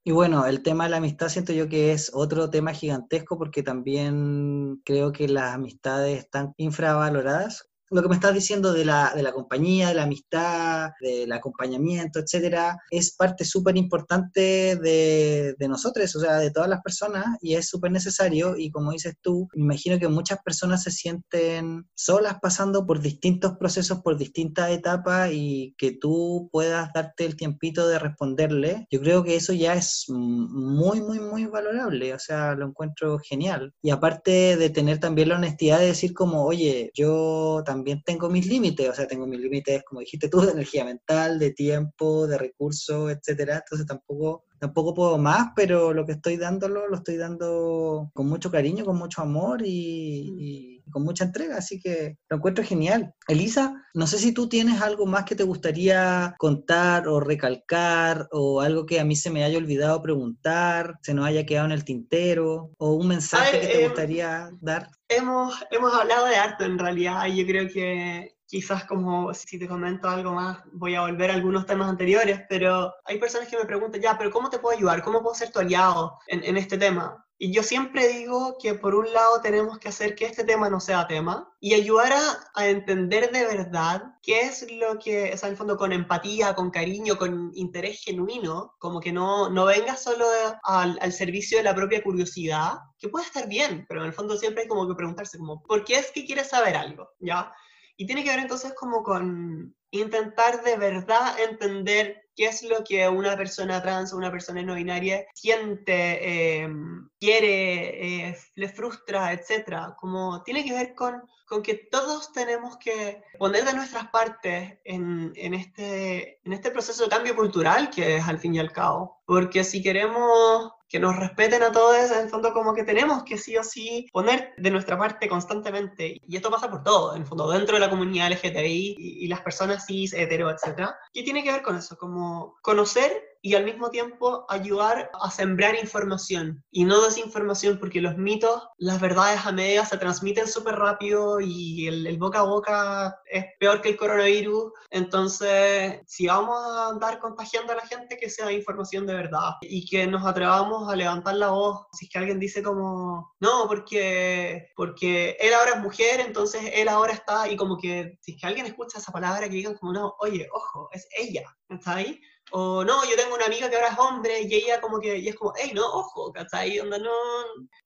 [0.04, 3.62] Y bueno, el tema de la amistad siento yo que es otro tema gigantesco porque
[3.62, 9.24] también creo que las amistades están infravaloradas lo que me estás diciendo de la, de
[9.24, 16.16] la compañía, de la amistad, del acompañamiento, etcétera, es parte súper importante de, de, nosotros,
[16.16, 18.58] o sea, de todas las personas, y es súper necesario.
[18.58, 23.54] Y como dices tú, me imagino que muchas personas se sienten solas pasando por distintos
[23.58, 28.88] procesos, por distintas etapas, y que tú puedas darte el tiempito de responderle.
[28.92, 33.74] Yo creo que eso ya es muy, muy, muy valorable, o sea, lo encuentro genial.
[33.82, 38.28] Y aparte de tener también la honestidad de decir como, oye, yo también también tengo
[38.30, 42.26] mis límites, o sea, tengo mis límites, como dijiste tú, de energía mental, de tiempo,
[42.26, 43.58] de recursos, etcétera.
[43.58, 48.52] Entonces tampoco, tampoco puedo más, pero lo que estoy dándolo, lo estoy dando con mucho
[48.52, 53.14] cariño, con mucho amor y, con mucha entrega, así que lo encuentro genial.
[53.28, 58.62] Elisa, no sé si tú tienes algo más que te gustaría contar o recalcar, o
[58.62, 61.84] algo que a mí se me haya olvidado preguntar, se nos haya quedado en el
[61.84, 66.80] tintero, o un mensaje que te em, gustaría dar hemos, hemos hablado de arte en
[66.80, 71.30] realidad y yo creo que quizás como si te comento algo más voy a volver
[71.30, 74.76] a algunos temas anteriores, pero hay personas que me preguntan, ya, pero ¿cómo te puedo
[74.76, 75.04] ayudar?
[75.04, 77.24] ¿Cómo puedo ser tu aliado en, en este tema?
[77.40, 80.80] Y yo siempre digo que por un lado tenemos que hacer que este tema no
[80.80, 85.48] sea tema y ayudar a, a, entender de verdad qué es lo que, o sea,
[85.48, 89.96] en el fondo con empatía, con cariño, con interés genuino, como que no, no venga
[89.98, 90.26] solo
[90.64, 94.36] al, al, servicio de la propia curiosidad, que puede estar bien, pero en el fondo
[94.36, 97.08] siempre hay como que preguntarse como, ¿por qué es que quieres saber algo?
[97.20, 97.54] ¿Ya?
[97.98, 103.08] Y tiene que ver entonces como con intentar de verdad entender qué es lo que
[103.10, 109.96] una persona trans o una persona no binaria siente, em, quiere, eh, le frustra, etc.
[110.00, 115.34] Como tiene que ver con, con, que todos tenemos que poner de nuestras partes en,
[115.36, 119.24] en, este, en este proceso de cambio cultural que es al fin y al cabo.
[119.26, 123.38] Porque si queremos que nos respeten a todos, en el fondo como que tenemos que
[123.38, 127.28] sí o sí poner de nuestra parte constantemente, y esto pasa por todo, en el
[127.28, 130.90] fondo, dentro de la comunidad LGTBI y, y las personas cis, hetero, etc.
[131.14, 131.98] ¿Qué tiene que ver con eso?
[131.98, 138.18] Como conocer y al mismo tiempo ayudar a sembrar información y no desinformación, porque los
[138.18, 143.46] mitos, las verdades a medias se transmiten súper rápido y el, boca a boca es
[143.60, 144.72] peor que el coronavirus.
[144.90, 149.86] Entonces, si vamos a andar contagiando a la gente, que sea información de verdad y
[149.86, 151.86] que nos atrevamos a levantar la voz.
[151.94, 156.88] Si es que alguien dice como, no, porque, porque él ahora es mujer, entonces él
[156.88, 159.94] ahora está, y como que si es que alguien escucha esa palabra, que digan como,
[159.94, 162.20] no, oye, ojo, es ella, ¿está ahí?
[162.52, 165.28] O no, yo tengo una amiga que ahora es hombre y ella como que, y
[165.28, 166.80] es como, hey, no, ojo, ¿cachai?
[166.80, 167.12] Onda, no,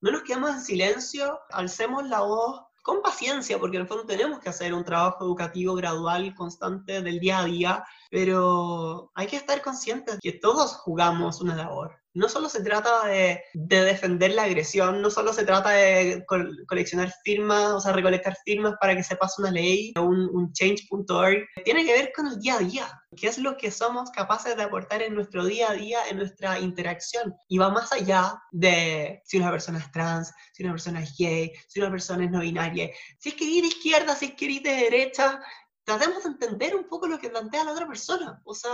[0.00, 4.40] no nos quedamos en silencio, alcemos la voz con paciencia, porque en el fondo tenemos
[4.40, 9.62] que hacer un trabajo educativo gradual, constante, del día a día, pero hay que estar
[9.62, 11.98] conscientes que todos jugamos una labor.
[12.12, 16.22] No solo se trata de, defender la agresión, no solo se trata de
[16.68, 21.38] coleccionar firmas, o sea, recolectar firmas para que se pase una ley, un, un change.org,
[21.64, 24.62] tiene que ver con el día a día, qué es lo que somos capaces de
[24.62, 29.38] aportar en nuestro día a día, en nuestra interacción, y va más allá de si
[29.38, 32.90] una persona es trans, si una persona es gay, si una persona es no binaria,
[33.18, 35.40] si es que ir de izquierda, si es que ir de derecha,
[35.84, 38.40] tratemos de entender un poco lo que plantea la otra persona.
[38.44, 38.70] O sea,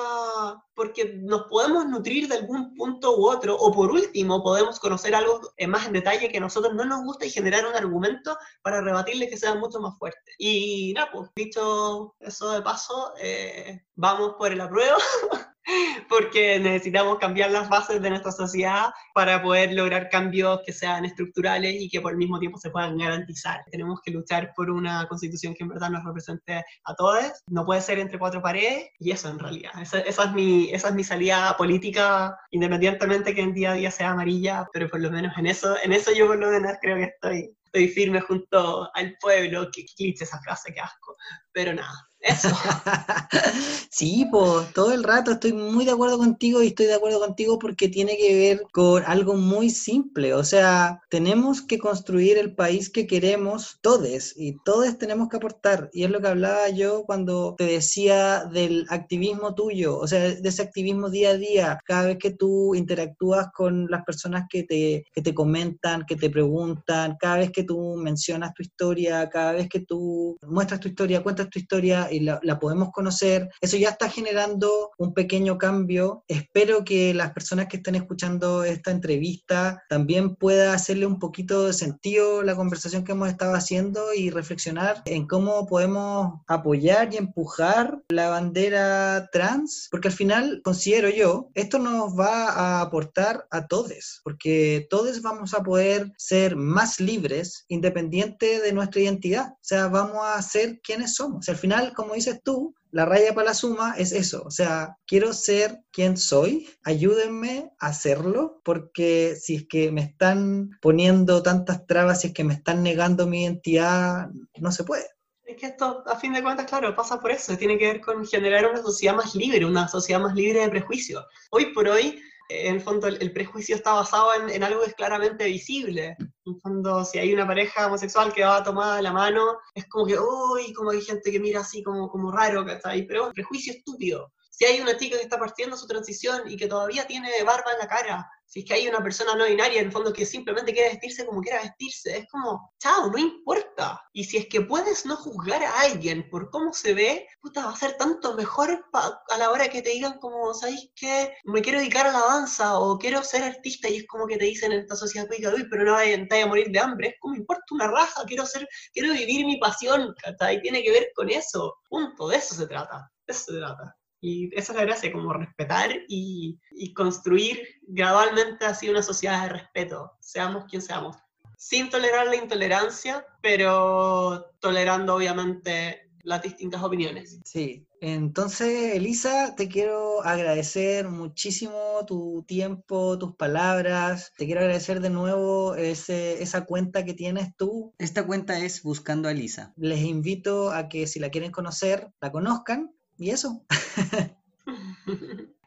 [0.74, 5.40] porque nos podemos nutrir de algún punto u otro, o por último, podemos conocer algo
[5.68, 9.28] más en detalle que a nosotros no nos gusta y generar un argumento para rebatirle
[9.28, 10.32] que sea mucho más fuerte.
[10.38, 14.96] Y nada, pues dicho eso de paso, eh, vamos por el apruebo.
[16.08, 21.74] porque necesitamos cambiar las bases de nuestra sociedad para poder lograr cambios que sean estructurales
[21.80, 23.60] y que por el mismo tiempo se puedan garantizar.
[23.70, 27.80] Tenemos que luchar por una constitución que en verdad nos represente a todos, no puede
[27.80, 31.04] ser entre cuatro paredes, y eso en realidad, esa, esa, es, mi, esa es mi
[31.04, 35.46] salida política, independientemente que en día a día sea amarilla, pero por lo menos en
[35.46, 39.68] eso, en eso yo por lo menos creo que estoy, estoy firme junto al pueblo,
[39.72, 41.16] que cliché esa frase, que asco,
[41.52, 42.08] pero nada.
[42.20, 42.48] Eso.
[43.90, 47.58] sí, pues todo el rato estoy muy de acuerdo contigo y estoy de acuerdo contigo
[47.58, 50.34] porque tiene que ver con algo muy simple.
[50.34, 55.90] O sea, tenemos que construir el país que queremos todos y todos tenemos que aportar.
[55.92, 60.48] Y es lo que hablaba yo cuando te decía del activismo tuyo, o sea, de
[60.48, 65.04] ese activismo día a día, cada vez que tú interactúas con las personas que te,
[65.12, 69.68] que te comentan, que te preguntan, cada vez que tú mencionas tu historia, cada vez
[69.68, 74.08] que tú muestras tu historia, cuentas tu historia y la, podemos conocer, eso ya está
[74.08, 76.24] generando un pequeño cambio.
[76.28, 81.72] Espero que las personas que estén escuchando esta entrevista también pueda hacerle un poquito de
[81.72, 88.02] sentido la conversación que hemos estado haciendo y reflexionar en cómo podemos apoyar y empujar
[88.08, 94.20] la bandera trans, porque al final considero yo, esto nos va a aportar a todos,
[94.24, 100.20] porque todos vamos a poder ser más libres independiente de nuestra identidad, o sea, vamos
[100.22, 101.38] a ser quienes somos.
[101.38, 104.52] O sea, al final como dices tú, la raya para la suma es eso, o
[104.52, 111.42] sea, quiero ser quien soy, ayúdenme a hacerlo, porque si es que me están poniendo
[111.42, 114.28] tantas trabas, si es que me están negando mi identidad,
[114.60, 115.06] no se puede.
[115.44, 118.24] Es que esto, a fin de cuentas, claro, pasa por eso, tiene que ver con
[118.24, 121.26] generar una sociedad más libre, una sociedad más libre de prejuicios.
[121.50, 125.44] Hoy por hoy, en el fondo el, prejuicio está basado en, algo que es claramente
[125.44, 126.16] visible.
[126.18, 130.06] En el fondo, si hay una pareja homosexual que va tomada la mano, es como
[130.06, 133.06] que, uy, como hay gente que mira así como, como raro, ¿cachai?
[133.06, 134.32] Pero es un prejuicio estúpido.
[134.58, 137.78] Si hay una chica que está partiendo su transición y que todavía tiene barba en
[137.78, 140.72] la cara, si es que hay una persona no binaria en el fondo que simplemente
[140.72, 144.02] quiere vestirse como quiera vestirse, es como, chao, no importa.
[144.12, 147.72] Y si es que puedes no juzgar a alguien por cómo se ve, puta, va
[147.72, 151.36] a ser tanto mejor a la hora que te digan como, ¿sabéis qué?
[151.44, 154.46] Me quiero dedicar a la danza o quiero ser artista y es como que te
[154.46, 157.08] dicen en esta sociedad cuica, uy, pero no vayas a morir de hambre.
[157.10, 160.12] Es como, importa una raza, quiero ser, quiero vivir mi pasión,
[160.52, 161.76] y tiene que ver con eso.
[161.88, 163.94] Punto, de eso se trata, de eso se trata.
[164.20, 166.58] Y esa es la gracia, como respetar y,
[166.94, 171.16] construir gradualmente así una sociedad de respeto, seamos quien seamos.
[171.56, 177.38] Sin tolerar la intolerancia, pero tolerando obviamente las distintas opiniones.
[177.44, 185.10] Sí, entonces Elisa, te quiero agradecer muchísimo tu tiempo, tus palabras, te quiero agradecer de
[185.10, 187.94] nuevo ese, esa cuenta que tienes tú.
[187.98, 189.72] Esta cuenta es Buscando a Elisa.
[189.76, 193.62] Les invito a que si la quieren conocer, la conozcan y eso.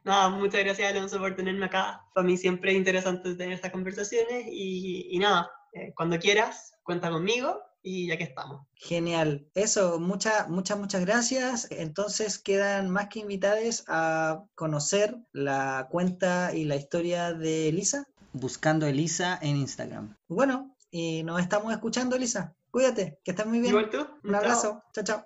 [0.04, 2.04] Nada, muchas gracias Alonso por tenerme acá.
[2.16, 7.62] Para mí siempre es interesante tener estas conversaciones y, nada, eh, cuando quieras, cuenta conmigo
[7.84, 8.66] y ya que estamos.
[8.76, 9.48] Genial.
[9.54, 11.68] Eso, muchas, muchas, muchas gracias.
[11.70, 18.08] Entonces quedan más que invitados a conocer la cuenta y la historia de Elisa.
[18.34, 20.18] Buscando Elisa en Instagram.
[20.28, 22.56] Bueno, y nos estamos escuchando, Elisa.
[22.72, 23.76] Cuídate, que estés muy bien.
[24.24, 24.82] Un abrazo.
[24.94, 25.04] chao.
[25.04, 25.26] chao.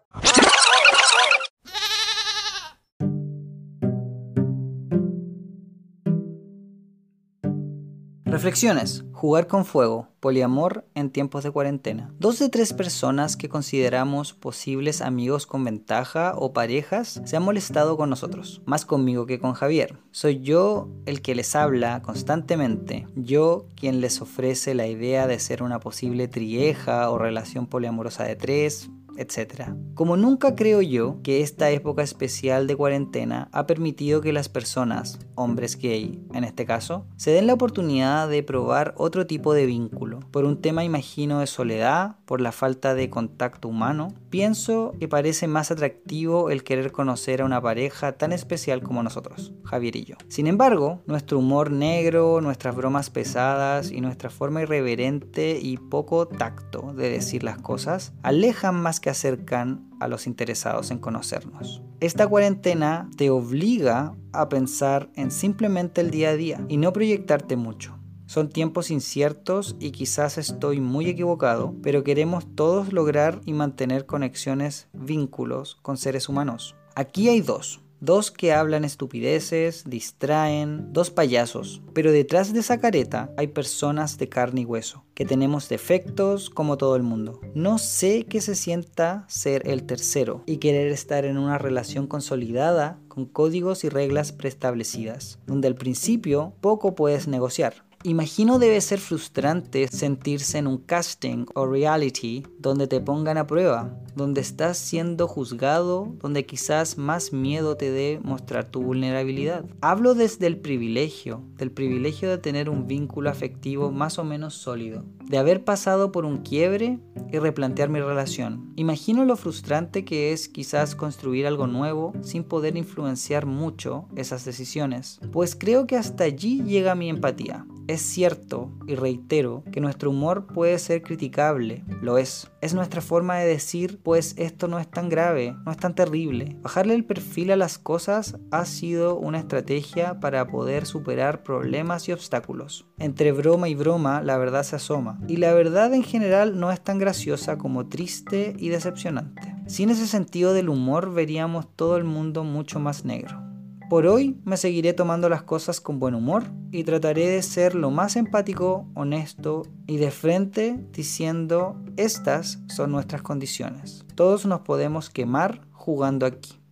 [8.46, 9.04] Reflexiones.
[9.12, 10.08] Jugar con fuego.
[10.20, 12.14] Poliamor en tiempos de cuarentena.
[12.20, 17.98] Dos de tres personas que consideramos posibles amigos con ventaja o parejas se han molestado
[17.98, 18.62] con nosotros.
[18.68, 19.98] Más conmigo que con Javier.
[20.12, 23.08] Soy yo el que les habla constantemente.
[23.16, 28.36] Yo quien les ofrece la idea de ser una posible trieja o relación poliamorosa de
[28.36, 29.70] tres etc.
[29.94, 35.20] Como nunca creo yo que esta época especial de cuarentena ha permitido que las personas,
[35.36, 40.20] hombres gay en este caso, se den la oportunidad de probar otro tipo de vínculo,
[40.32, 45.48] por un tema imagino de soledad, por la falta de contacto humano, pienso que parece
[45.48, 50.16] más atractivo el querer conocer a una pareja tan especial como nosotros, Javier y yo.
[50.28, 56.94] Sin embargo, nuestro humor negro, nuestras bromas pesadas y nuestra forma irreverente y poco tacto
[56.94, 61.82] de decir las cosas alejan más que acercan a los interesados en conocernos.
[62.02, 67.56] Esta cuarentena te obliga a pensar en simplemente el día a día y no proyectarte
[67.56, 67.95] mucho.
[68.26, 74.88] Son tiempos inciertos y quizás estoy muy equivocado, pero queremos todos lograr y mantener conexiones,
[74.94, 76.76] vínculos con seres humanos.
[76.96, 81.82] Aquí hay dos, Dos que hablan estupideces, distraen, dos payasos.
[81.94, 86.78] Pero detrás de esa careta hay personas de carne y hueso, que tenemos defectos como
[86.78, 87.40] todo el mundo.
[87.56, 93.00] No sé qué se sienta ser el tercero y querer estar en una relación consolidada
[93.08, 99.88] con códigos y reglas preestablecidas, donde al principio poco puedes negociar Imagino debe ser frustrante
[99.88, 106.14] sentirse en un casting o reality donde te pongan a prueba, donde estás siendo juzgado,
[106.22, 109.66] donde quizás más miedo te dé mostrar tu vulnerabilidad.
[109.82, 115.04] Hablo desde el privilegio, del privilegio de tener un vínculo afectivo más o menos sólido,
[115.24, 117.00] de haber pasado por un quiebre
[117.32, 118.72] y replantear mi relación.
[118.76, 125.20] Imagino lo frustrante que es quizás construir algo nuevo sin poder influenciar mucho esas decisiones,
[125.32, 127.66] pues creo que hasta allí llega mi empatía.
[127.88, 132.50] Es cierto, y reitero, que nuestro humor puede ser criticable, lo es.
[132.62, 136.58] Es nuestra forma de decir, pues esto no es tan grave, no es tan terrible.
[136.62, 142.12] Bajarle el perfil a las cosas ha sido una estrategia para poder superar problemas y
[142.12, 142.88] obstáculos.
[142.98, 145.20] Entre broma y broma, la verdad se asoma.
[145.28, 149.56] Y la verdad en general no es tan graciosa como triste y decepcionante.
[149.68, 153.45] Sin ese sentido del humor veríamos todo el mundo mucho más negro.
[153.90, 157.92] Por hoy me seguiré tomando las cosas con buen humor y trataré de ser lo
[157.92, 164.04] más empático, honesto y de frente diciendo estas son nuestras condiciones.
[164.16, 166.65] Todos nos podemos quemar jugando aquí.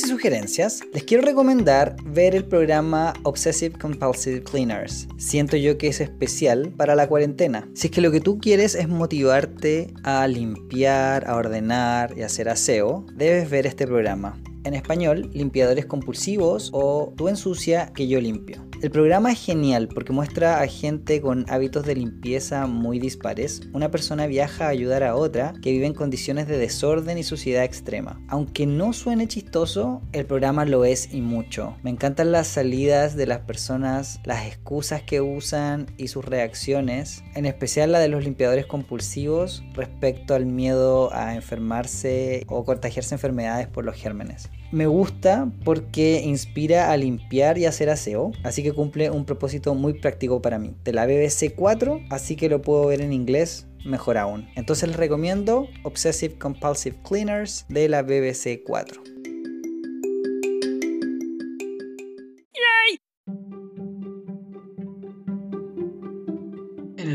[0.00, 5.06] Y sugerencias, les quiero recomendar ver el programa Obsessive Compulsive Cleaners.
[5.18, 7.68] Siento yo que es especial para la cuarentena.
[7.74, 12.48] Si es que lo que tú quieres es motivarte a limpiar, a ordenar y hacer
[12.48, 18.71] aseo, debes ver este programa en español, limpiadores compulsivos o tú ensucia que yo limpio.
[18.82, 23.60] El programa es genial porque muestra a gente con hábitos de limpieza muy dispares.
[23.72, 27.62] Una persona viaja a ayudar a otra que vive en condiciones de desorden y suciedad
[27.62, 28.20] extrema.
[28.26, 31.76] Aunque no suene chistoso, el programa lo es y mucho.
[31.84, 37.46] Me encantan las salidas de las personas, las excusas que usan y sus reacciones, en
[37.46, 43.84] especial la de los limpiadores compulsivos respecto al miedo a enfermarse o contagiarse enfermedades por
[43.84, 49.24] los gérmenes me gusta porque inspira a limpiar y hacer aseo, así que cumple un
[49.24, 50.74] propósito muy práctico para mí.
[50.82, 54.48] De la BBC 4, así que lo puedo ver en inglés mejor aún.
[54.56, 59.11] Entonces les recomiendo Obsessive Compulsive Cleaners de la BBC 4.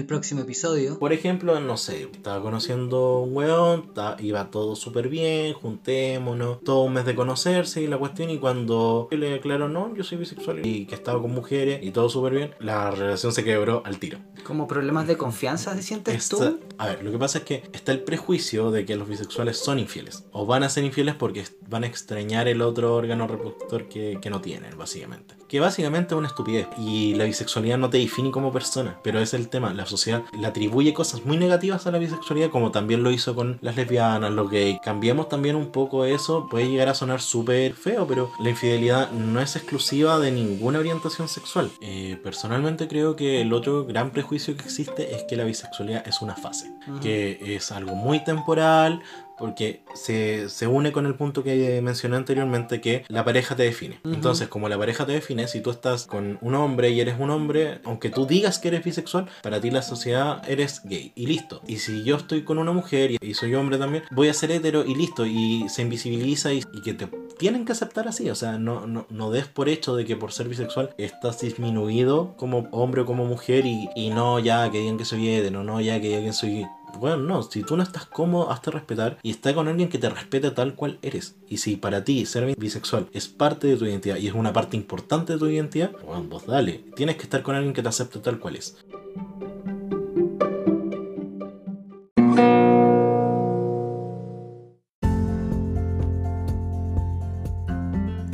[0.07, 0.97] Próximo episodio.
[0.97, 6.93] Por ejemplo, no sé, estaba conociendo un weón, iba todo súper bien, juntémonos, todo un
[6.93, 10.85] mes de conocerse y la cuestión, y cuando le aclaró, no, yo soy bisexual y
[10.85, 14.19] que estaba con mujeres y todo súper bien, la relación se quebró al tiro.
[14.43, 16.59] ¿Como problemas de confianza se sientes tú?
[16.77, 19.77] A ver, lo que pasa es que está el prejuicio de que los bisexuales son
[19.77, 24.19] infieles, o van a ser infieles porque van a extrañar el otro órgano reproductor que,
[24.21, 25.35] que no tienen, básicamente.
[25.47, 29.33] Que básicamente es una estupidez, y la bisexualidad no te define como persona, pero es
[29.33, 33.11] el tema, la sociedad le atribuye cosas muy negativas a la bisexualidad, como también lo
[33.11, 34.79] hizo con las lesbianas, los gays.
[34.83, 39.41] Cambiamos también un poco eso, puede llegar a sonar súper feo, pero la infidelidad no
[39.41, 41.69] es exclusiva de ninguna orientación sexual.
[41.81, 46.21] Eh, personalmente creo que el otro gran prejuicio que existe es que la bisexualidad es
[46.21, 46.71] una fase,
[47.01, 49.01] que es algo muy temporal,
[49.38, 53.99] porque se, se, une con el punto que mencioné anteriormente que la pareja te define.
[54.03, 57.30] Entonces, como la pareja te define, si tú estás con un hombre y eres un
[57.30, 61.61] hombre, aunque tú digas que eres bisexual, para ti la sociedad eres gay y listo.
[61.68, 64.84] Y si yo estoy con una mujer y, soy hombre también, voy a ser hetero
[64.85, 65.26] y listo.
[65.26, 67.07] Y se invisibiliza y, que te
[67.38, 68.30] tienen que aceptar así.
[68.30, 72.35] O sea, no, no, no des por hecho de que por ser bisexual estás disminuido
[72.38, 75.80] como hombre o como mujer y, y no ya que digan que soy hetero, no
[75.81, 76.65] ya que digan que soy
[76.99, 80.09] bueno, no, si tú no estás cómodo, hazte respetar y está con alguien que te
[80.09, 81.35] respete tal cual eres.
[81.47, 84.77] Y si para ti ser bisexual es parte de tu identidad y es una parte
[84.77, 86.83] importante de tu identidad, bueno, vos dale.
[86.95, 88.77] Tienes que estar con alguien que te acepte tal cual es.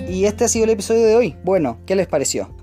[0.09, 1.35] Y este ha sido el episodio de hoy.
[1.43, 2.62] Bueno, ¿qué les pareció?